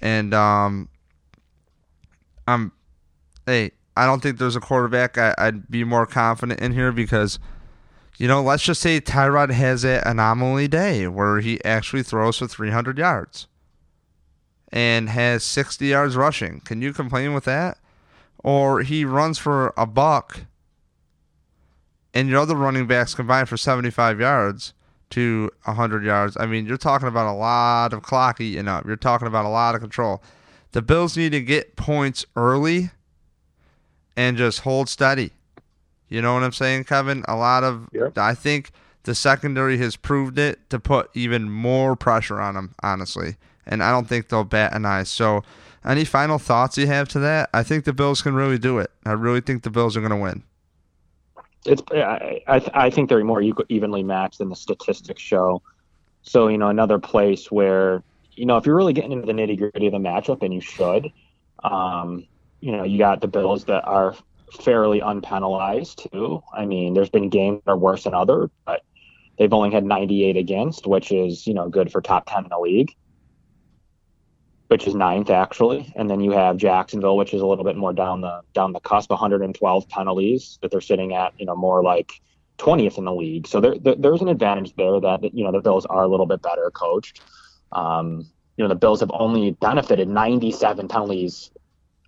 [0.00, 0.88] And um,
[2.48, 2.72] I'm,
[3.46, 7.38] hey, I don't think there's a quarterback I, would be more confident in here because,
[8.18, 12.48] you know, let's just say Tyrod has an anomaly day where he actually throws for
[12.48, 13.46] 300 yards
[14.72, 16.60] and has 60 yards rushing.
[16.60, 17.78] Can you complain with that?
[18.38, 20.40] Or he runs for a buck
[22.14, 24.74] and your other running backs combined for 75 yards
[25.10, 26.36] to 100 yards.
[26.38, 28.86] I mean, you're talking about a lot of clock eating up.
[28.86, 30.22] You're talking about a lot of control.
[30.72, 32.90] The Bills need to get points early
[34.16, 35.32] and just hold steady.
[36.08, 37.24] You know what I'm saying, Kevin?
[37.28, 38.16] A lot of, yep.
[38.18, 38.70] I think
[39.04, 43.36] the secondary has proved it to put even more pressure on them, honestly.
[43.66, 45.04] And I don't think they'll bat an eye.
[45.04, 45.42] So,
[45.84, 47.50] any final thoughts you have to that?
[47.52, 48.90] I think the Bills can really do it.
[49.04, 50.44] I really think the Bills are going to win
[51.66, 55.62] it's I I, I think they're more evenly matched than the statistics show.
[56.22, 59.58] So you know another place where you know if you're really getting into the nitty
[59.58, 61.12] gritty of the matchup, and you should,
[61.62, 62.26] um,
[62.60, 64.14] you know you got the Bills that are
[64.60, 66.42] fairly unpenalized too.
[66.52, 68.82] I mean, there's been games that are worse than other, but
[69.38, 72.58] they've only had 98 against, which is you know good for top 10 in the
[72.58, 72.94] league
[74.72, 77.92] which is ninth actually, and then you have Jacksonville, which is a little bit more
[77.92, 82.10] down the down the cusp, 112 penalties that they're sitting at, you know, more like
[82.56, 83.46] 20th in the league.
[83.46, 86.24] So there, there there's an advantage there that you know the Bills are a little
[86.24, 87.20] bit better coached.
[87.72, 91.50] Um, you know, the Bills have only benefited 97 penalties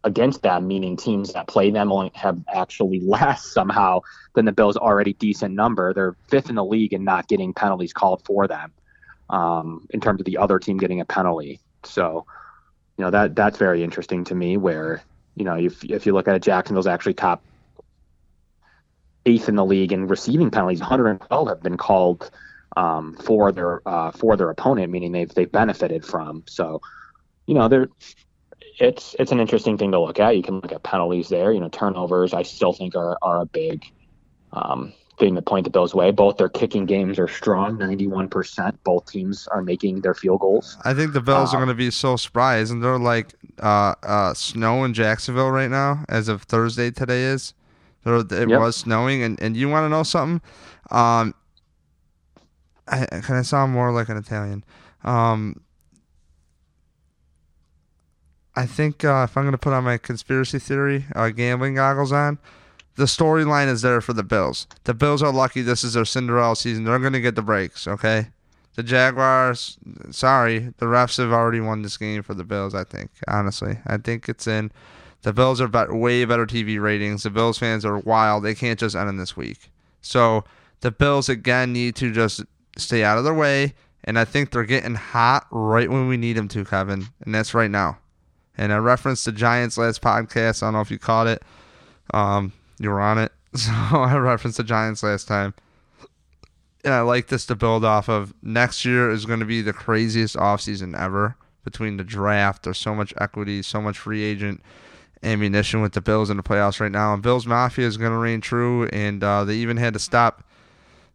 [0.03, 4.01] against them, meaning teams that play them only have actually less somehow
[4.35, 5.93] than the Bills' already decent number.
[5.93, 8.73] They're fifth in the league in not getting penalties called for them
[9.29, 11.61] um, in terms of the other team getting a penalty.
[11.83, 12.25] So
[12.97, 14.57] you know that that's very interesting to me.
[14.57, 15.03] Where
[15.35, 17.43] you know if if you look at it, Jacksonville's actually top
[19.27, 20.81] eighth in the league in receiving penalties.
[20.81, 22.31] 112 have been called
[22.77, 26.45] um, for their uh, for their opponent, meaning they've they've benefited from.
[26.47, 26.81] So
[27.47, 27.89] you know they're
[28.79, 30.37] it's it's an interesting thing to look at.
[30.37, 31.53] You can look at penalties there.
[31.53, 32.33] You know turnovers.
[32.35, 33.85] I still think are are a big
[34.53, 36.11] um, thing to point the Bills' way.
[36.11, 38.77] Both their kicking games are strong, 91%.
[38.85, 40.77] Both teams are making their field goals.
[40.85, 43.95] I think the Bills um, are going to be so surprised, and they're like uh,
[44.03, 47.55] uh, snow in Jacksonville right now, as of Thursday today is.
[48.03, 48.49] So it Yep.
[48.49, 50.43] was snowing, and, and you want to know something?
[50.91, 51.35] Um,
[52.87, 54.63] I kind of sound more like an Italian.
[55.05, 55.61] Um,
[58.55, 62.13] I think uh, if I'm going to put on my conspiracy theory uh, gambling goggles
[62.13, 62.39] on,
[62.97, 64.67] the storyline is there for the Bills.
[64.85, 66.85] The Bills are lucky this is their Cinderella season.
[66.85, 68.29] They're going to get the breaks, okay?
[68.75, 69.79] The Jaguars,
[70.11, 73.79] sorry, the refs have already won this game for the Bills, I think, honestly.
[73.87, 74.73] I think it's in.
[75.23, 77.23] The Bills are bet- way better TV ratings.
[77.23, 78.45] The Bills fans are wild.
[78.45, 79.71] They can't just end in this week.
[80.01, 80.45] So
[80.81, 82.43] the Bills, again, need to just
[82.77, 83.75] stay out of their way.
[84.05, 87.07] And I think they're getting hot right when we need them to, Kevin.
[87.25, 87.99] And that's right now.
[88.59, 90.63] And I referenced the Giants last podcast.
[90.63, 91.43] I don't know if you caught it.
[92.13, 93.33] Um, you were on it.
[93.57, 95.55] So I referenced the Giants last time.
[96.85, 98.35] And I like this to build off of.
[98.43, 102.65] Next year is going to be the craziest offseason ever between the draft.
[102.65, 104.61] There's so much equity, so much free agent
[105.23, 107.15] ammunition with the Bills in the playoffs right now.
[107.15, 108.89] And Bills Mafia is going to reign true.
[108.89, 110.45] And uh, they even had to stop.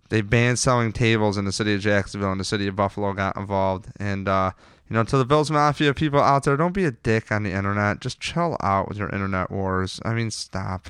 [0.10, 3.38] They banned selling tables in the city of Jacksonville, and the city of Buffalo got
[3.38, 3.88] involved.
[4.00, 4.52] And uh,
[4.90, 7.52] you know, to the Bills Mafia people out there, don't be a dick on the
[7.52, 8.02] internet.
[8.02, 10.00] Just chill out with your internet wars.
[10.04, 10.90] I mean, stop.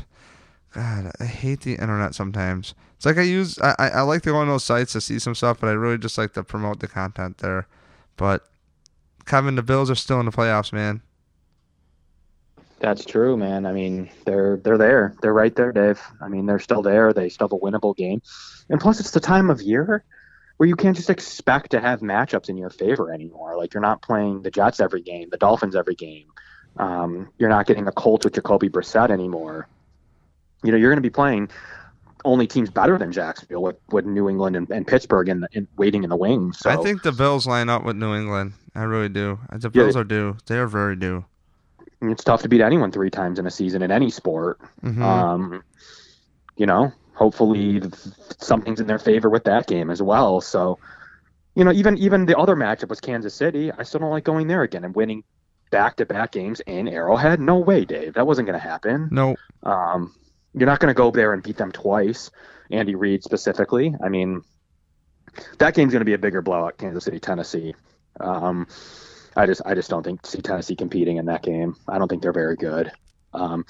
[0.74, 2.76] God, I hate the internet sometimes.
[2.96, 5.34] It's like I use, I, I, like to go on those sites to see some
[5.34, 7.68] stuff, but I really just like to promote the content there.
[8.18, 8.46] But
[9.26, 11.02] Kevin, the Bills are still in the playoffs, man.
[12.80, 13.66] That's true, man.
[13.66, 15.16] I mean, they're they're there.
[15.22, 16.00] They're right there, Dave.
[16.22, 17.12] I mean, they're still there.
[17.12, 18.22] They still have a winnable game,
[18.70, 20.04] and plus, it's the time of year
[20.60, 23.58] where you can't just expect to have matchups in your favor anymore.
[23.58, 26.28] Like you're not playing the Jets every game, the Dolphins every game.
[26.76, 29.70] Um, you're not getting the Colts with Jacoby Brissett anymore.
[30.64, 31.50] You know, you're going to be playing
[32.26, 36.04] only teams better than Jacksonville with, with New England and, and Pittsburgh the, in waiting
[36.04, 36.60] in the wings.
[36.60, 38.54] So I think the Bills line up with New England.
[38.76, 39.40] I really do.
[39.52, 39.84] The Yeah.
[39.84, 40.36] Bills are due.
[40.48, 41.24] They are very due.
[42.02, 44.60] it's tough to beat anyone three times in a season in any sport.
[44.84, 45.02] Mhm.
[45.02, 45.64] Um,
[46.58, 47.82] you know, hopefully
[48.40, 50.40] something's in their favor with that game as well.
[50.42, 50.78] So,
[51.56, 53.72] you know, even even the other matchup was Kansas City.
[53.72, 55.24] I still don't like going there again and winning
[55.72, 57.40] back-to-back games in Arrowhead.
[57.40, 58.14] No way, Dave.
[58.16, 59.08] That wasn't going to happen.
[59.12, 60.14] no, Um,
[60.54, 62.32] you're not going to go there and beat them twice.
[62.72, 63.96] Andy Reid specifically.
[64.04, 64.42] I mean,
[65.58, 66.78] that game's going to be a bigger blowout.
[66.78, 67.76] Kansas City, Tennessee.
[68.20, 68.68] Um,
[69.36, 71.76] I just I just don't think see Tennessee competing in that game.
[71.88, 72.92] I don't think they're very good.
[73.34, 73.66] Um,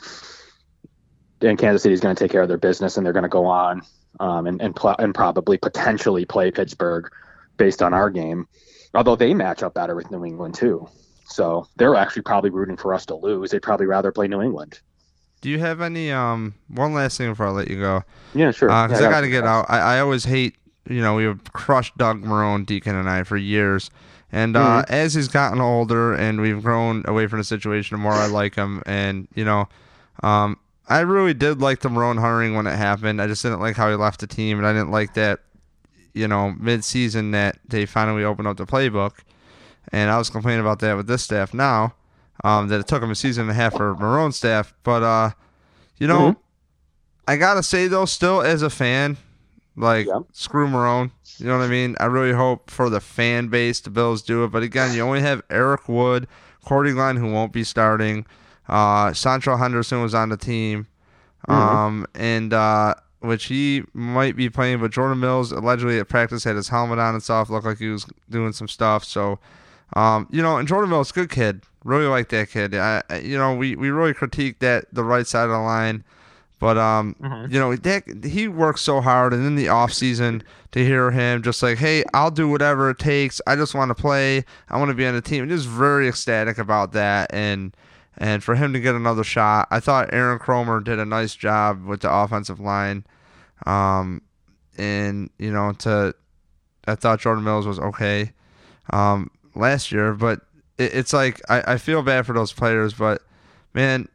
[1.42, 3.30] and Kansas City is going to take care of their business, and they're going to
[3.30, 3.82] go on
[4.20, 7.10] um, and and, pl- and probably potentially play Pittsburgh
[7.58, 8.48] based on our game.
[8.94, 10.88] Although they match up better with New England too,
[11.26, 13.52] so they're actually probably rooting for us to lose.
[13.52, 14.80] They'd probably rather play New England.
[15.42, 16.12] Do you have any?
[16.12, 18.04] Um, one last thing before I let you go.
[18.34, 18.68] Yeah, sure.
[18.68, 19.66] because Yeah, I got to get out.
[19.70, 20.56] I, I always hate,
[20.90, 23.90] you know, we have crushed Doug Marrone, Deacon, and I for years.
[24.32, 24.94] And uh, Mm-hmm.
[24.94, 28.56] as he's gotten older and we've grown away from the situation, the more I like
[28.56, 28.84] him.
[28.86, 29.68] And, you know,
[30.22, 33.22] um, I really did like the Marrone hiring when it happened.
[33.22, 34.58] I just didn't like how he left the team.
[34.58, 35.40] And I didn't like that,
[36.14, 39.14] you know, mid season that they finally opened up the playbook.
[39.92, 41.96] And I was complaining about that with this staff now,
[42.44, 44.74] um, that it took him a season and a half for Marrone's staff.
[44.84, 45.32] But, uh,
[45.98, 46.38] you know, Mhm.
[47.28, 49.18] I gotta say though, still as a fan,
[49.76, 50.20] like Yeah.
[50.32, 51.12] screw Marrone.
[51.38, 51.96] You know what I mean?
[52.00, 54.52] I really hope for the fan base the Bills do it.
[54.52, 56.28] But again, you only have Eric Wood,
[56.66, 58.26] Cordy Glenn, who won't be starting.
[58.68, 60.88] Uh, Seantrel Henderson was on the team,
[61.48, 61.54] Mhm.
[61.54, 64.80] um, and uh, which he might be playing.
[64.80, 67.50] But Jordan Mills allegedly at practice had his helmet on and stuff.
[67.50, 69.04] Looked like he was doing some stuff.
[69.04, 69.40] So,
[69.94, 71.64] um, you know, and Jordan Mills, good kid.
[71.84, 72.76] Really like that kid.
[72.76, 76.04] I, you know, we we really critiqued that the right side of the line.
[76.60, 77.54] But um, Mhm.
[77.54, 81.42] you know, that he works so hard, and in the off season to hear him
[81.42, 83.40] just like, "Hey, I'll do whatever it takes.
[83.48, 84.44] I just want to play.
[84.70, 87.74] I want to be on the team." Just very ecstatic about that, and
[88.18, 91.86] and for him to get another shot, I thought Aaron Cromer did a nice job
[91.86, 93.06] with the offensive line,
[93.66, 94.22] um,
[94.78, 96.14] and you know, to
[96.88, 98.34] I thought Jordan Mills was okay,
[98.92, 100.42] um, last year, but
[100.78, 103.22] it, it's like I, I feel bad for those players, but
[103.74, 104.08] man,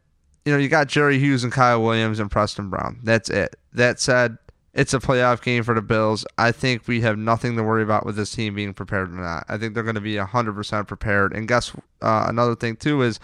[0.45, 2.99] you know, you got Jerry Hughes and Kyle Williams and Preston Brown.
[3.03, 3.55] That's it.
[3.73, 4.37] That said,
[4.75, 6.25] it's a playoff game for the Bills.
[6.37, 9.45] I think we have nothing to worry about with this team being prepared or not.
[9.47, 11.33] I think they're going to be 100% prepared.
[11.33, 13.19] And guess uh, another thing, too, is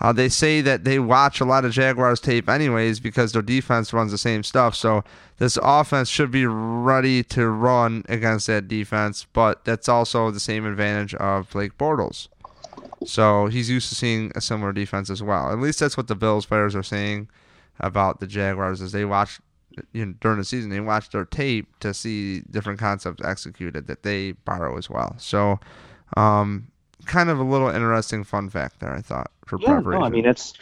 [0.00, 3.92] uh, they say that they watch a lot of Jaguars tape anyways because their defense
[3.92, 4.74] runs the same stuff.
[4.74, 5.02] So
[5.38, 10.64] this offense should be ready to run against that defense, but that's also the same
[10.64, 12.28] advantage of Blake Bortles.
[13.04, 15.50] So he's used to seeing a similar defense as well.
[15.50, 17.28] At least that's what the Bills players are saying
[17.80, 19.40] about the Jaguars as they watch
[19.92, 20.70] you know, during the season.
[20.70, 25.14] They watch their tape to see different concepts executed that they borrow as well.
[25.18, 25.60] So,
[26.16, 26.68] um,
[27.08, 28.92] kind of a little interesting fun fact there.
[28.94, 30.00] I thought for Yeah, preparation.
[30.00, 30.52] no, I mean it's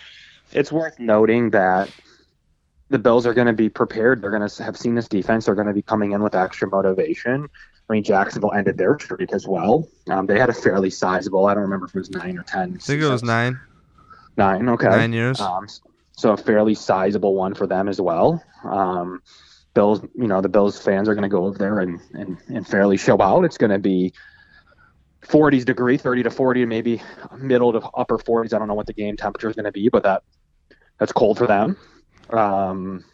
[0.53, 1.91] it's worth noting that
[2.89, 4.23] the Bills are going to be prepared.
[4.23, 5.47] They're going to have seen this defense.
[5.47, 7.49] They're going to be coming in with extra motivation.
[7.89, 9.89] I mean, Jacksonville ended their streak as well.
[10.09, 11.47] Um, they had a fairly sizable.
[11.47, 12.75] I don't remember if it was nine or ten.
[12.77, 13.59] I think it was nine,
[14.37, 14.69] Nine.
[14.69, 14.89] Okay.
[14.89, 15.41] nine years.
[15.41, 15.67] Um,
[16.13, 18.43] so a fairly sizable one for them as well.
[18.65, 19.21] Um,
[19.75, 22.67] Bills, you know, the Bills fans are going to go over there and, and, and
[22.67, 23.45] fairly show out.
[23.45, 24.13] It's going to be
[25.29, 27.03] 40s degree, 30 to 40, maybe
[27.37, 28.55] middle to upper 40s.
[28.55, 30.23] I don't know what the game temperature is going to be, but that
[30.99, 31.77] that's cold for them.
[32.31, 33.05] Um,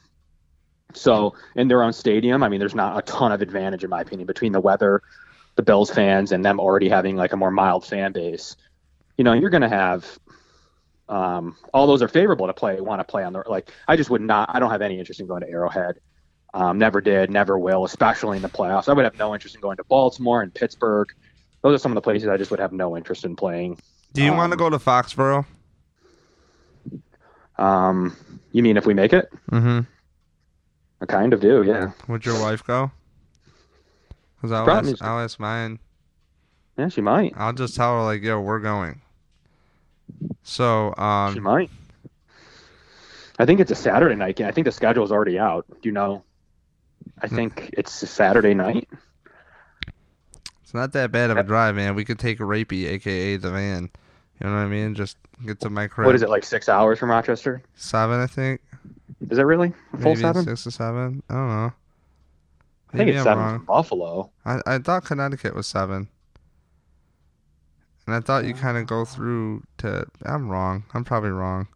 [0.94, 4.00] so in their own stadium, I mean, there's not a ton of advantage in my
[4.00, 5.02] opinion between the weather,
[5.56, 8.56] the Bills fans, and them already having like a more mild fan base.
[9.16, 10.18] You know, you're going to have
[11.08, 12.80] um, all those are favorable to play.
[12.80, 13.70] Want to play on the like?
[13.86, 14.50] I just would not.
[14.54, 15.98] I don't have any interest in going to Arrowhead.
[16.54, 18.88] Um, never did, never will, especially in the playoffs.
[18.88, 21.08] I would have no interest in going to Baltimore and Pittsburgh.
[21.62, 23.78] Those are some of the places I just would have no interest in playing.
[24.12, 25.46] Do you want to um, go to Foxborough?
[27.56, 28.16] Um,
[28.52, 29.32] you mean if we make it?
[29.50, 29.80] Mm-hmm.
[31.00, 31.92] I kind of do, yeah.
[32.08, 32.90] Would your wife go?
[34.40, 35.78] Cause I'll ask, I'll ask mine.
[36.76, 37.32] Yeah, she might.
[37.36, 39.00] I'll just tell her like, yo, we're going.
[40.42, 41.02] So, She
[41.38, 41.70] um, might.
[43.38, 44.46] I think it's a Saturday night game.
[44.48, 45.64] I think the schedule is already out.
[45.68, 46.24] Do you know?
[47.20, 47.36] I Hmm.
[47.36, 48.88] think it's a Saturday night.
[50.72, 51.94] It's not that bad of a drive, man.
[51.94, 53.90] We could take a rapey, aka the van.
[54.40, 54.94] You know what I mean?
[54.94, 56.06] Just get to my crib.
[56.06, 56.44] What is it like?
[56.44, 57.62] Six hours from Rochester?
[57.74, 58.62] Seven, I think.
[59.28, 60.44] Is it really full Maybe seven?
[60.44, 61.22] six or seven.
[61.28, 61.72] I don't know.
[62.88, 64.30] I think Maybe it's I'm seven from Buffalo.
[64.46, 66.08] I, I thought Connecticut was seven.
[68.06, 70.06] And I thought you kind of go through to.
[70.24, 70.84] I'm wrong.
[70.94, 71.68] I'm probably wrong.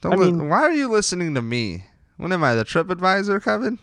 [0.00, 1.84] Don't I li- why are you listening to me?
[2.16, 3.78] When am I, the trip advisor, Kevin?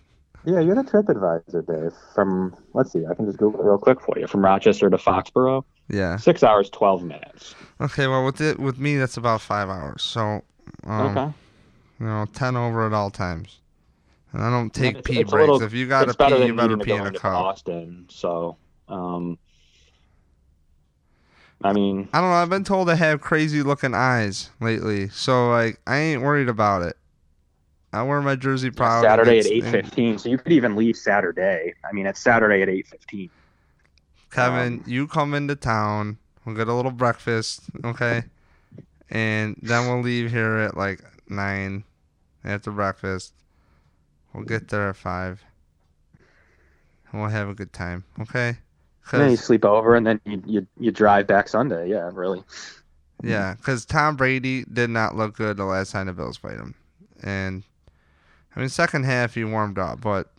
[0.45, 1.93] Yeah, you're the TripAdvisor, Dave.
[2.13, 4.27] From let's see, I can just Google it real quick for you.
[4.27, 6.17] From Rochester to Foxborough, Yeah.
[6.17, 7.55] six hours twelve minutes.
[7.81, 8.07] Okay.
[8.07, 10.03] Well, with it, with me, that's about five hours.
[10.03, 10.43] So,
[10.85, 11.33] um, okay.
[11.99, 13.59] you know, ten over at all times.
[14.33, 15.41] And I don't take It's- pee it's breaks.
[15.49, 17.33] little- if you got to better pee, you better pee in a cup.
[17.33, 18.05] Boston.
[18.09, 18.57] So,
[18.89, 19.37] um,
[21.63, 22.35] I mean, I don't know.
[22.35, 26.81] I've been told I have crazy looking eyes lately, so like I ain't worried about
[26.83, 26.97] it.
[27.95, 29.03] I wear my jersey proud.
[29.03, 31.73] Saturday at eight fifteen, so you could even leave Saturday.
[31.89, 33.29] I mean, it's Saturday at eight fifteen.
[34.31, 36.17] Kevin, Um, you come into town.
[36.43, 38.23] We'll get a little breakfast, okay?
[39.09, 41.85] And then we'll leave here at like nine
[42.43, 43.33] after breakfast.
[44.33, 45.41] We'll get there at five.
[47.11, 48.57] And we'll have a good time, okay?
[49.11, 51.89] And then you sleep over, and then you, you you drive back Sunday.
[51.89, 52.43] Yeah, really.
[53.23, 56.75] yeah, because Tom Brady did not look good the last time the Bills played him,
[57.23, 57.63] and
[58.55, 60.31] I mean second half he warmed up, but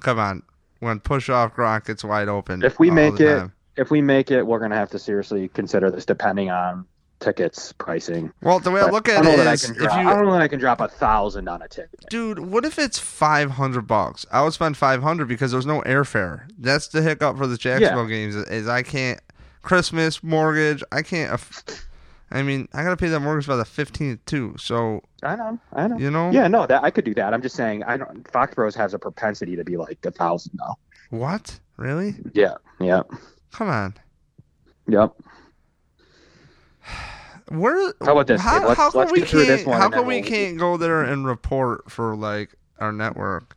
[0.00, 0.42] come on,
[0.80, 2.62] when push off Gronk gets wide open.
[2.62, 3.52] If we make it- time.
[3.74, 6.84] If we make it, we're gonna have to seriously consider this, depending on
[7.20, 8.30] tickets pricing.
[8.42, 10.02] well, the way I look at it I if drop.
[10.02, 12.04] you I don't know that I can drop a thousand on a ticket.
[12.10, 14.26] Dude, what if it's five hundred bucks?
[14.30, 16.42] I would spend five hundred because there's no airfare.
[16.58, 19.20] That's the hiccup for the Jacksonville games is, is I can't
[19.62, 20.82] Christmas mortgage.
[20.92, 21.32] I can't.
[21.32, 21.86] aff-
[22.32, 24.54] I mean, I gotta pay that mortgage by the fifteenth too.
[24.58, 25.58] So I know.
[25.74, 25.98] I know.
[25.98, 27.34] you know, Yeah, no, that I could do that.
[27.34, 28.26] I'm just saying, I don't.
[28.30, 30.76] Foxboroughs has a propensity to be like a thousand now.
[31.10, 31.60] what?
[31.76, 32.14] Really?
[32.32, 32.54] Yeah.
[32.80, 33.02] Yeah.
[33.52, 33.94] Come on.
[34.88, 35.12] Yep.
[37.48, 37.92] Where?
[38.02, 38.66] How about this, How?
[38.66, 39.30] Let's- how come let's we can't?
[39.46, 43.56] this one how come we we'll- can't go there and report for like our network?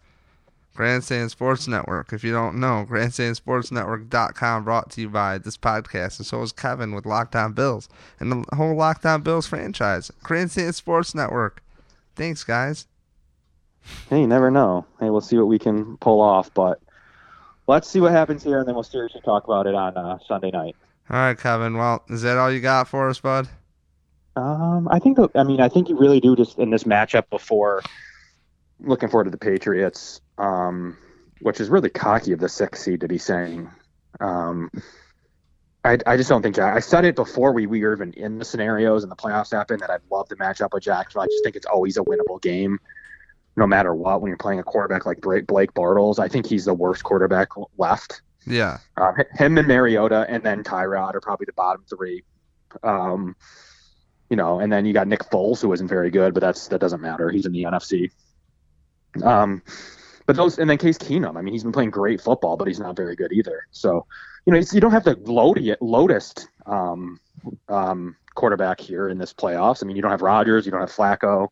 [0.75, 2.11] Grandstand Sports Network.
[2.11, 6.19] If you don't know, grandstandsportsnetwork.com brought to you by this podcast.
[6.19, 7.87] And so is Kevin with Locked On Bills
[8.19, 10.11] and the whole Locked On Bills franchise.
[10.21, 11.63] Grandstand Sports Network.
[12.15, 12.87] Thanks, guys.
[14.09, 14.85] Hey, you never know.
[14.99, 16.81] Hey, we'll see what we can pull off, but
[17.67, 20.51] let's see what happens here, and then we'll seriously talk about it on uh, Sunday
[20.51, 20.75] night.
[21.09, 21.77] All right, Kevin.
[21.77, 23.47] Well, is that all you got for us, bud?
[24.35, 25.17] Um, I think.
[25.35, 27.81] I mean, I think you really do just in this matchup before.
[28.79, 30.97] Looking forward to the Patriots, um,
[31.41, 33.69] which is really cocky of the sixth seed to be saying.
[34.19, 34.69] Um,
[35.85, 36.75] I, I just don't think Jack.
[36.75, 39.81] I said it before we, we were even in the scenarios and the playoffs happened
[39.81, 41.23] that I'd love to match up with Jacksonville.
[41.23, 42.79] I just think it's always a winnable game,
[43.55, 44.21] no matter what.
[44.21, 47.49] When you're playing a quarterback like Blake Blake Bortles, I think he's the worst quarterback
[47.77, 48.21] left.
[48.47, 48.79] Yeah.
[48.97, 52.23] Um, h- him and Mariota, and then Tyrod are probably the bottom three.
[52.81, 53.35] Um,
[54.29, 56.79] you know, and then you got Nick Foles, who isn't very good, but that's that
[56.79, 57.29] doesn't matter.
[57.29, 58.09] He's in the NFC.
[59.23, 59.61] Um,
[60.25, 61.37] but those, and then Case Keenum.
[61.37, 63.67] I mean, he's been playing great football, but he's not very good either.
[63.71, 64.05] So,
[64.45, 67.19] you know, it's, you don't have the load- loudest um,
[67.69, 69.83] um, quarterback here in this playoffs.
[69.83, 71.49] I mean, you don't have Rodgers, you don't have Flacco.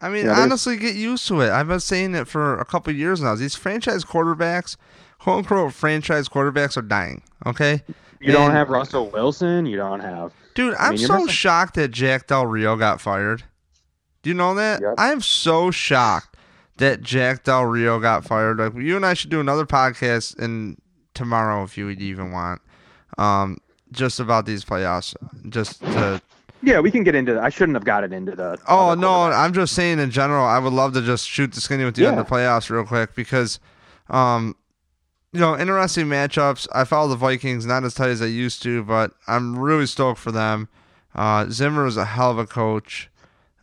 [0.00, 1.50] I mean, Yeah, honestly, get used to it.
[1.50, 3.34] I've been saying it for a couple of years now.
[3.34, 4.76] These franchise quarterbacks,
[5.18, 7.22] quote unquote franchise quarterbacks are dying.
[7.46, 7.82] Okay.
[8.20, 9.66] You don't have Russell Wilson.
[9.66, 10.32] You don't have.
[10.54, 11.28] Dude, I am mean, so missing...
[11.28, 13.44] shocked that Jack Del Rio got fired.
[14.22, 14.80] Do you know that?
[14.82, 14.94] Yep.
[14.98, 16.35] I am so shocked
[16.78, 18.58] that Jack Del Rio got fired.
[18.58, 20.80] Like you and I should do another podcast in
[21.14, 22.60] tomorrow if you would even want.
[23.18, 23.58] Um,
[23.92, 25.14] just about these playoffs,
[25.48, 26.20] just to.
[26.62, 27.34] Yeah, we can get into.
[27.34, 27.44] That.
[27.44, 28.58] I shouldn't have gotten into the.
[28.68, 30.44] Oh no, I'm just saying in general.
[30.44, 32.10] I would love to just shoot the skinny with you yeah.
[32.10, 33.60] in the playoffs real quick because,
[34.10, 34.56] um,
[35.32, 36.66] you know, interesting matchups.
[36.74, 40.18] I follow the Vikings not as tight as I used to, but I'm really stoked
[40.18, 40.68] for them.
[41.14, 43.10] Uh, Zimmer is a hell of a coach.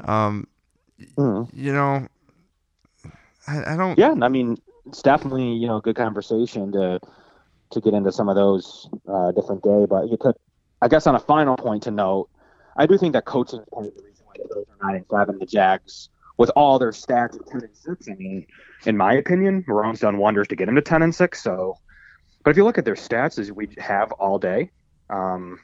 [0.05, 0.47] Um,
[1.17, 1.49] mm.
[1.53, 2.07] You know,
[3.47, 3.97] I, I, don't.
[3.97, 6.99] Yeah, I mean, it's definitely you know a good conversation to
[7.71, 9.85] to get into some of those uh, different day.
[9.89, 10.35] But you could,
[10.81, 12.29] I guess, on a final point to note,
[12.77, 14.95] I do think that coaching is part of the reason why the Bills are nine
[14.97, 15.39] and seven.
[15.39, 18.45] The Jags, with all their stats of ten and six, I mean,
[18.85, 21.43] in my opinion, Marrone's done wonders to get them to ten and six.
[21.43, 21.77] So,
[22.43, 24.71] but if you look at their stats as we have all day,
[25.09, 25.59] um,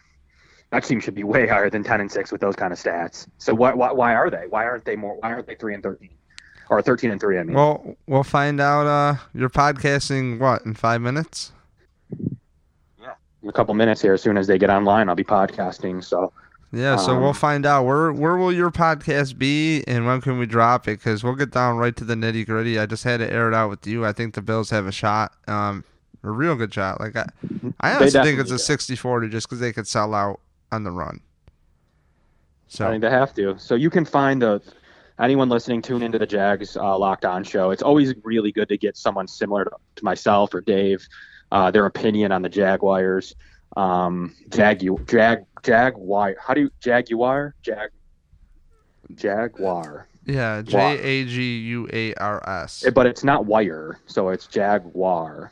[0.71, 3.27] that team should be way higher than ten and six with those kind of stats.
[3.37, 4.45] So why, why, why are they?
[4.49, 5.15] Why aren't they more?
[5.19, 6.15] Why aren't they three and thirteen?
[6.69, 7.55] Or thirteen and three, I mean.
[7.55, 8.85] Well, we'll find out.
[8.85, 11.51] Uh, you're podcasting what in five minutes?
[13.01, 14.13] Yeah, in a couple minutes here.
[14.13, 16.03] As soon as they get online, I'll be podcasting.
[16.03, 16.31] So
[16.71, 20.37] yeah, so um, we'll find out where where will your podcast be and when can
[20.37, 20.99] we drop it?
[20.99, 22.77] Because we'll get down right to the nitty gritty.
[22.77, 24.05] I just had to air it out with you.
[24.05, 25.83] I think the Bills have a shot, um,
[26.23, 26.99] a real good shot.
[26.99, 27.27] Like I,
[27.79, 30.41] I honestly think it's a 60-40 just because they could sell out
[30.71, 31.21] on the run.
[32.67, 33.57] So I think they have to.
[33.57, 34.61] So you can find the
[35.19, 37.71] anyone listening tune into the Jags uh, Locked On show.
[37.71, 41.05] It's always really good to get someone similar to, myself or Dave,
[41.51, 43.35] uh, their opinion on the Jaguars.
[43.75, 46.35] Um, Jag, Jag, Jaguar.
[46.39, 47.53] How do you Jaguar?
[47.61, 47.89] Jag,
[49.15, 50.07] Jaguar.
[50.25, 52.85] Yeah, J A G U A R S.
[52.93, 55.51] But it's not wire, so it's Jaguar.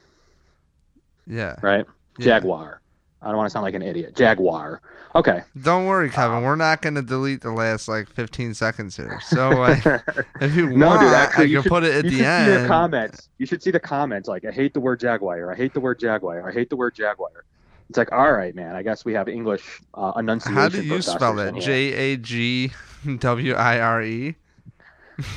[1.26, 1.56] Yeah.
[1.62, 1.86] Right.
[2.18, 2.26] Yeah.
[2.26, 2.82] Jaguar.
[3.22, 4.16] I don't want to sound like an idiot.
[4.16, 4.82] Jaguar.
[5.16, 5.42] Okay.
[5.62, 6.38] Don't worry, Kevin.
[6.38, 9.20] Um, We're not going to delete the last like 15 seconds here.
[9.28, 10.00] So uh,
[10.40, 12.54] if you no, want, dude, actually, I can should, put it at the end.
[12.54, 13.30] See the comments.
[13.40, 14.28] You should see the comments.
[14.28, 15.52] Like, I hate the word Jaguar.
[15.52, 16.48] I hate the word Jaguar.
[16.48, 17.46] I hate the word Jaguar.
[17.90, 18.76] It's like, all right, man.
[18.76, 20.56] I guess we have English uh, enunciation.
[20.56, 21.60] How do you spell it?
[21.60, 22.72] J A G
[23.18, 24.36] W I R E.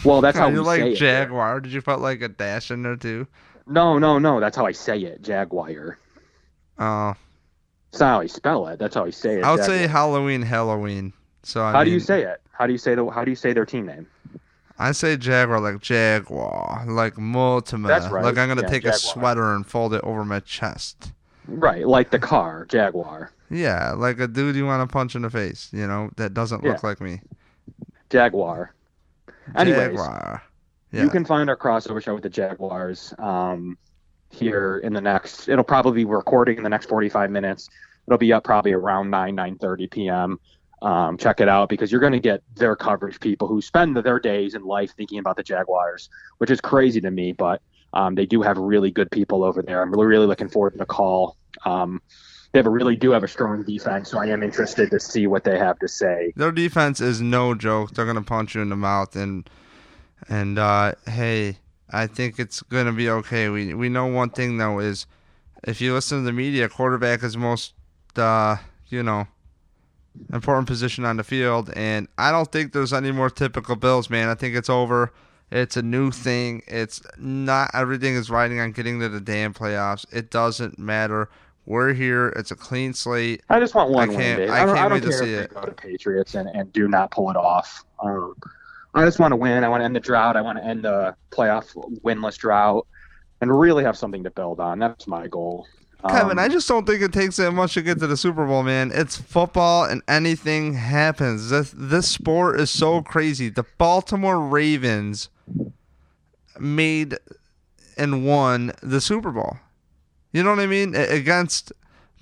[0.04, 1.56] Well, that's how you like Jaguar.
[1.56, 3.26] It, Did you put like a dash in there too?
[3.66, 4.38] No, no, no.
[4.38, 5.22] That's how I say it.
[5.22, 5.96] Jaguar.
[6.78, 7.14] Oh.
[7.92, 8.78] That's how I spell it.
[8.78, 9.44] That's how I say it.
[9.44, 11.12] I would say Halloween, Halloween.
[11.42, 12.40] So I how mean, do you say it?
[12.52, 13.08] How do you say the?
[13.10, 14.06] How do you say their team name?
[14.78, 17.88] I say Jaguar like Jaguar, like Mortimer.
[17.88, 18.24] That's right.
[18.24, 18.96] Like I'm gonna yeah, take Jaguar.
[18.96, 21.12] a sweater and fold it over my chest.
[21.46, 23.32] Right, like the car Jaguar.
[23.50, 25.68] Yeah, like a dude you want to punch in the face.
[25.72, 26.70] You know that doesn't yeah.
[26.70, 27.20] look like me.
[28.08, 28.74] Jaguar.
[29.56, 30.42] Anyways, Jaguar.
[30.92, 31.02] Yeah.
[31.02, 33.14] you can find our crossover show with the Jaguars.
[33.18, 33.76] Um,
[34.30, 35.48] here in the next.
[35.48, 37.68] It'll probably be recording in the next 45 minutes.
[38.06, 40.40] It'll be up probably around 9 9:30 p.m.
[40.82, 44.18] Um, check it out because you're going to get their coverage people who spend their
[44.18, 46.08] days in life thinking about the Jaguars,
[46.38, 47.60] which is crazy to me, but
[47.92, 49.82] um, they do have really good people over there.
[49.82, 51.36] I'm really, really looking forward to the call.
[51.66, 52.00] Um,
[52.52, 55.26] they have a, really do have a strong defense, so I am interested to see
[55.26, 56.32] what they have to say.
[56.34, 57.92] Their defense is no joke.
[57.92, 59.48] They're going to punch you in the mouth, and
[60.28, 61.58] and uh, hey,
[61.92, 63.48] I think it's going to be okay.
[63.48, 65.06] We we know one thing though is
[65.64, 67.74] if you listen to the media, quarterback is the most
[68.16, 68.56] uh,
[68.88, 69.26] you know
[70.32, 74.28] important position on the field, and I don't think there's any more typical Bills, man.
[74.28, 75.12] I think it's over.
[75.50, 76.62] It's a new thing.
[76.68, 80.06] It's not everything is riding on getting to the damn playoffs.
[80.12, 81.28] It doesn't matter.
[81.66, 82.28] We're here.
[82.30, 83.42] It's a clean slate.
[83.48, 84.50] I just want one I can't, win.
[84.50, 85.54] I, I, can't I don't wait care to see if it.
[85.54, 87.84] Go to Patriots and, and do not pull it off.
[88.00, 88.34] Um,
[88.94, 89.64] I just want to win.
[89.64, 90.36] I want to end the drought.
[90.36, 92.86] I want to end the playoff winless drought
[93.40, 94.78] and really have something to build on.
[94.78, 95.66] That's my goal.
[96.08, 98.46] Kevin, um, I just don't think it takes that much to get to the Super
[98.46, 98.90] Bowl, man.
[98.92, 101.50] It's football and anything happens.
[101.50, 103.50] This this sport is so crazy.
[103.50, 105.28] The Baltimore Ravens
[106.58, 107.18] made
[107.98, 109.58] and won the Super Bowl.
[110.32, 110.94] You know what I mean?
[110.94, 111.70] Against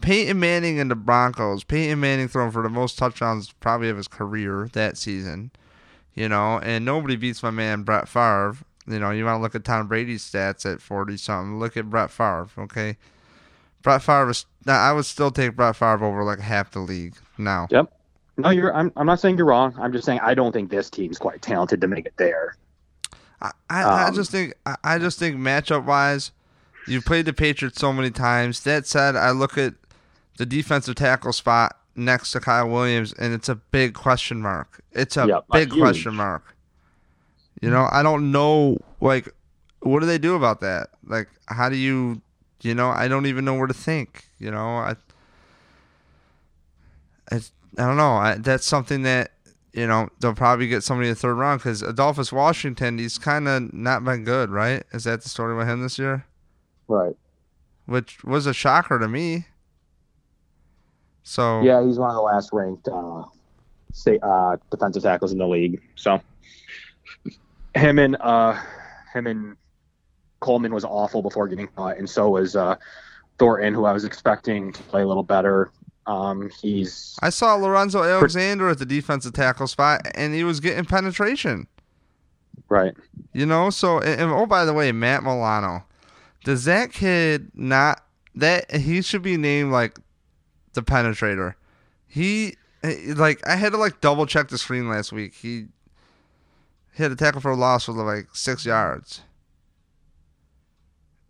[0.01, 1.62] Peyton Manning and the Broncos.
[1.62, 5.53] Peyton Manning thrown for the most touchdowns probably of his career that season
[6.19, 8.57] you know, and nobody beats my man Brett Favre.
[8.87, 11.59] You know, you want to look at Tom Brady's stats at 40 something.
[11.59, 12.97] Look at Brett Favre, okay?
[13.83, 17.69] Brett Favre is, I would still take Brett Favre over like half the league now.
[17.71, 17.93] Yep.
[18.37, 18.75] No, you're.
[18.75, 18.93] I'm.
[18.97, 19.75] I'm not saying you're wrong.
[19.79, 22.55] I'm just saying I don't think this team's quite talented to make it there.
[23.41, 23.51] I.
[23.69, 24.55] I, um, I just think.
[24.64, 26.31] I, I just think matchup wise,
[26.87, 28.61] you've played the Patriots so many times.
[28.61, 29.75] That said, I look at
[30.37, 34.82] the defensive tackle spot next to Kyle Williams, and it's a big question mark.
[34.92, 36.57] It's a big question mark.
[37.61, 38.78] You know, I don't know.
[39.01, 39.28] Like,
[39.80, 40.90] what do they do about that?
[41.05, 42.22] Like, how do you
[42.62, 44.24] you know, I don't even know where to think.
[44.38, 44.96] You know, I,
[47.30, 48.14] I, I don't know.
[48.14, 49.32] I, that's something that
[49.72, 53.46] you know they'll probably get somebody in the third round because Adolphus Washington, he's kind
[53.46, 54.82] of not been good, right?
[54.92, 56.26] Is that the story with him this year?
[56.88, 57.16] Right.
[57.86, 59.46] Which was a shocker to me.
[61.23, 63.25] So yeah, he's one of the last ranked uh,
[63.93, 65.81] state uh, defensive tackles in the league.
[65.95, 66.21] So
[67.75, 68.59] him and uh,
[69.12, 69.57] him and
[70.41, 72.77] Coleman was awful before getting caught, and so was uh,
[73.39, 75.71] Thornton, who I was expecting to play a little better.
[76.07, 80.85] Um, he's I saw Lorenzo Alexander at the defensive tackle spot, and he was getting
[80.85, 81.66] penetration.
[82.69, 82.95] Right.
[83.33, 85.85] You know, so and, and, oh by the way, Matt Milano,
[86.45, 88.05] does that kid not
[88.35, 89.99] that he should be named like
[90.79, 91.55] the penetrator?
[92.07, 95.35] He eh, like I had to like double check the screen last week.
[95.35, 95.66] He
[96.93, 99.22] hit a tackle for a loss for like six yards,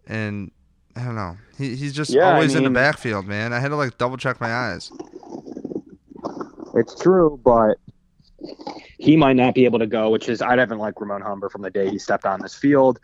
[0.07, 0.51] and
[0.95, 1.37] I don't know.
[1.57, 3.53] He he's just Yeah, I always in the backfield, man.
[3.53, 4.93] I had to like double check my eyes.
[6.75, 7.79] It's true, but
[8.99, 11.63] he might not be able to go, which is I haven't liked Ramon Humber from
[11.63, 13.01] the day he stepped on this field.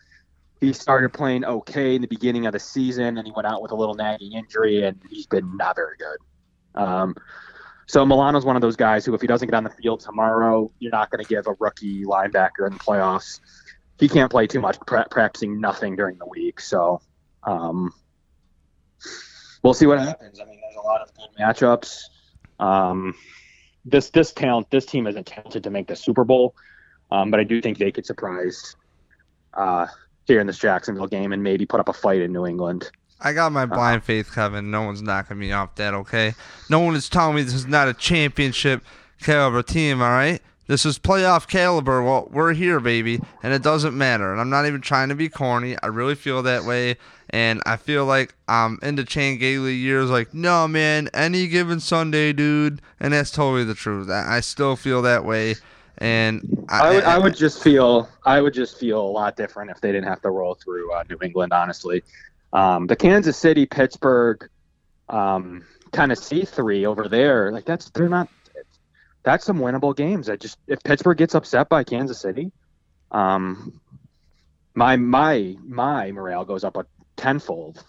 [0.60, 3.72] He started playing okay in the beginning of the season, and he went out with
[3.72, 6.18] a little nagging injury, and he's been not very good.
[6.74, 7.14] Um,
[7.86, 10.70] so Milano's one of those guys who, if he doesn't get on the field tomorrow,
[10.78, 13.40] you're not going to give a rookie linebacker in the playoffs.
[13.98, 16.60] He can't play too much, pra- practicing nothing during the week.
[16.60, 17.00] So
[17.42, 17.92] um,
[19.62, 20.40] we'll see what happens.
[20.40, 22.04] I mean, there's a lot of good matchups.
[22.58, 23.14] Um,
[23.84, 26.54] this this talent, this team isn't talented to make the Super Bowl,
[27.10, 28.76] um, but I do think they could surprise
[29.52, 29.86] uh,
[30.26, 32.90] here in this Jacksonville game and maybe put up a fight in New England.
[33.24, 34.70] I got my blind faith, Kevin.
[34.70, 36.34] No one's knocking me off that, okay?
[36.68, 38.84] No one is telling me this is not a championship
[39.22, 40.42] caliber team, all right?
[40.66, 42.02] This is playoff caliber.
[42.02, 44.30] Well, we're here, baby, and it doesn't matter.
[44.30, 45.76] And I'm not even trying to be corny.
[45.82, 46.96] I really feel that way,
[47.30, 50.10] and I feel like I'm into Chan Gailey years.
[50.10, 54.10] Like, no, man, any given Sunday, dude, and that's totally the truth.
[54.10, 55.56] I, I still feel that way,
[55.98, 59.82] and I would, I would just feel I would just feel a lot different if
[59.82, 61.52] they didn't have to roll through uh, New England.
[61.52, 62.02] Honestly,
[62.54, 64.48] um, the Kansas City, Pittsburgh,
[65.08, 68.28] um, Tennessee three over there, like that's they're not.
[69.24, 70.28] That's some winnable games.
[70.28, 72.52] I just if Pittsburgh gets upset by Kansas City,
[73.10, 73.80] um,
[74.74, 76.86] my my my morale goes up a
[77.16, 77.84] tenfold.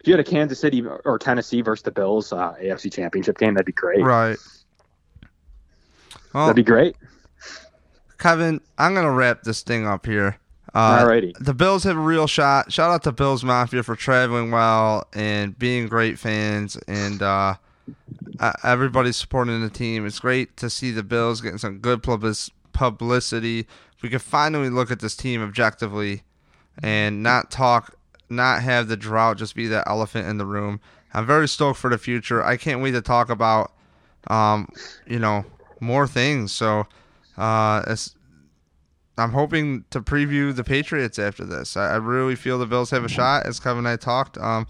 [0.00, 3.54] If you had a Kansas City or Tennessee versus the Bills uh, AFC Championship game,
[3.54, 4.02] that'd be great.
[4.02, 4.36] right.
[6.34, 6.96] Well, That'd be great.
[8.18, 10.38] Kevin, I'm gonna wrap this thing up here.
[10.74, 11.32] Uh, Alrighty.
[11.38, 12.72] The Bills have a real shot.
[12.72, 17.54] Shout out to Bills Mafia for traveling well and being great fans, and uh,
[18.64, 20.04] everybody's supporting the team.
[20.04, 23.66] It's great to see the Bills getting some good publicity.
[24.02, 26.24] We can finally look at this team objectively
[26.82, 27.96] and not talk,
[28.28, 30.80] not have the drought just be the elephant in the room.
[31.14, 32.42] I'm very stoked for the future.
[32.42, 33.72] I can't wait to talk about,
[34.26, 34.68] um,
[35.06, 35.44] you know,
[35.80, 36.52] more things.
[36.52, 36.86] So,
[37.38, 38.16] uh, it's
[39.16, 41.76] I'm hoping to preview the Patriots after this.
[41.76, 44.36] I, I really feel the Bills have a shot, as Kevin and I talked.
[44.38, 44.66] Um,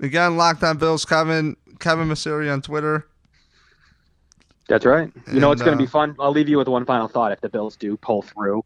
[0.00, 3.06] again, locked on Bills, Kevin, Kevin Massare on Twitter.
[4.68, 5.12] That's right.
[5.32, 6.16] You know, And, it's going uh, to be fun.
[6.18, 7.32] I'll leave you with one final thought.
[7.32, 8.64] If the Bills do pull through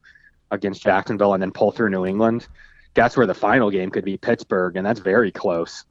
[0.51, 2.47] against Jacksonville and then pull through New England,
[2.95, 5.85] that's where the final game could be Pittsburgh, and that's very close.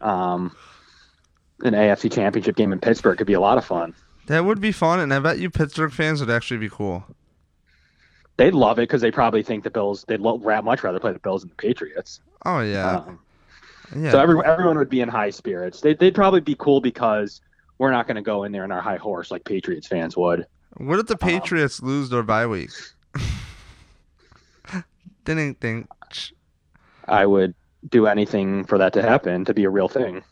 [0.00, 0.54] Um,
[1.62, 3.94] an AFC Championship game in Pittsburgh could be a lot of fun.
[4.26, 7.04] That would be fun, and I bet you Pittsburgh fans would actually be cool.
[8.40, 10.06] They'd love it because they probably think the Bills.
[10.08, 12.20] They'd lo- much rather play the Bills than the Patriots.
[12.46, 13.18] Oh yeah, Um,
[13.94, 14.12] yeah.
[14.12, 15.82] So every, everyone would be in high spirits.
[15.82, 17.42] They, they'd probably be cool because
[17.76, 20.46] we're not going to go in there in our high horse like Patriots fans would.
[20.78, 22.70] what if the Patriots lose their bye week?
[25.26, 25.88] Didn't think
[27.08, 27.54] I would
[27.90, 30.22] do anything for that to happen to be a real thing.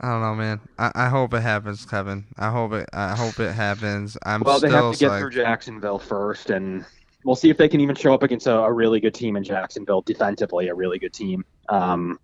[0.00, 0.60] I don't know, man.
[0.78, 2.24] I, I hope it happens, Kevin.
[2.36, 2.88] I hope it.
[2.92, 4.16] I hope it happens.
[4.24, 5.18] I'm Well, they still have to get psyched.
[5.20, 6.84] through Jacksonville first, and
[7.24, 9.44] we'll see if they can even show up against a, a really good team in
[9.44, 11.44] Jacksonville defensively, a really good team.
[11.68, 12.18] Um,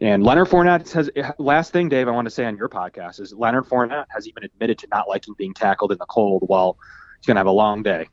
[0.00, 2.08] and Leonard Fournette has last thing, Dave.
[2.08, 5.08] I want to say on your podcast is Leonard Fournette has even admitted to not
[5.08, 6.44] liking being tackled in the cold.
[6.48, 6.76] Well,
[7.18, 8.08] he's gonna have a long day.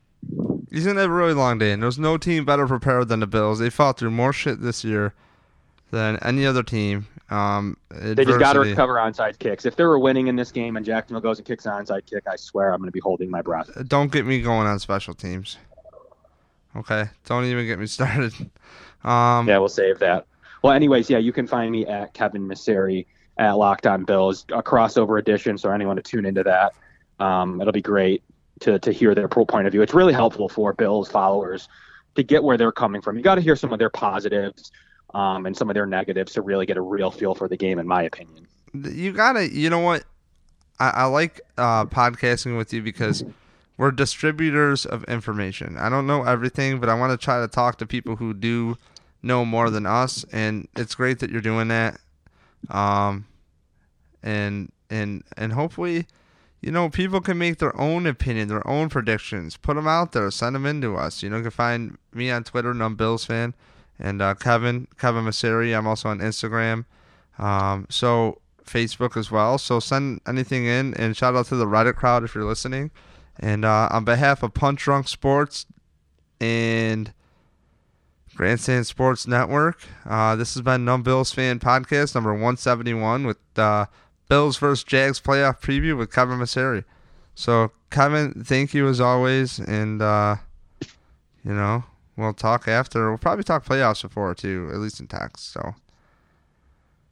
[0.70, 3.26] He's gonna have a really long day, and there's no team better prepared than the
[3.26, 3.58] Bills.
[3.58, 5.14] They fought through more shit this year
[5.90, 7.06] than any other team.
[7.30, 9.64] Um, They just got to recover onside kicks.
[9.64, 12.24] If they were winning in this game and Jacksonville goes and kicks an onside kick,
[12.30, 13.70] I swear I'm going to be holding my breath.
[13.88, 15.56] Don't get me going on special teams.
[16.76, 18.34] Okay, don't even get me started.
[19.04, 20.26] Um, Yeah, we'll save that.
[20.62, 23.04] Well, anyways, yeah, you can find me at Kevin Massare
[23.36, 25.58] at Locked On Bills, a crossover edition.
[25.58, 26.72] So anyone to tune into that,
[27.24, 28.22] um, it'll be great
[28.60, 29.82] to to hear their point of view.
[29.82, 31.68] It's really helpful for Bills followers
[32.14, 33.16] to get where they're coming from.
[33.16, 34.72] You got to hear some of their positives.
[35.14, 37.78] Um, and some of their negatives to really get a real feel for the game,
[37.78, 38.46] in my opinion.
[38.72, 40.04] You gotta, you know what?
[40.80, 43.24] I, I like uh, podcasting with you because
[43.76, 45.76] we're distributors of information.
[45.78, 48.76] I don't know everything, but I want to try to talk to people who do
[49.22, 51.98] know more than us, and it's great that you're doing that.
[52.70, 53.26] Um,
[54.22, 56.06] and and and hopefully,
[56.60, 60.30] you know, people can make their own opinion, their own predictions, put them out there,
[60.30, 61.22] send them in to us.
[61.22, 63.54] You know, you can find me on Twitter, Numb Bills fan,
[63.98, 65.76] and uh, Kevin Kevin Massare.
[65.76, 66.84] I'm also on Instagram,
[67.38, 69.58] um, so Facebook as well.
[69.58, 72.90] So send anything in, and shout out to the Reddit crowd if you're listening.
[73.38, 75.66] And uh, on behalf of Punch Drunk Sports
[76.40, 77.12] and
[78.34, 83.86] Grandstand Sports Network, uh, this has been Numb Bills Fan Podcast number 171 with uh,
[84.28, 86.84] Bills versus Jags playoff preview with Kevin Massare.
[87.34, 89.58] So, Kevin, thank you as always.
[89.58, 90.36] And, uh,
[91.44, 91.84] you know,
[92.16, 93.08] we'll talk after.
[93.08, 95.52] We'll probably talk playoffs before, too, at least in text.
[95.52, 95.74] So,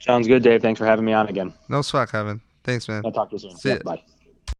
[0.01, 0.63] sounds good, Dave.
[0.63, 1.53] Thanks for having me on again.
[1.69, 2.41] No sweat, Kevin.
[2.65, 3.03] Thanks, man.
[3.05, 3.57] I'll talk to you soon.
[3.57, 4.03] See Yeah, bye.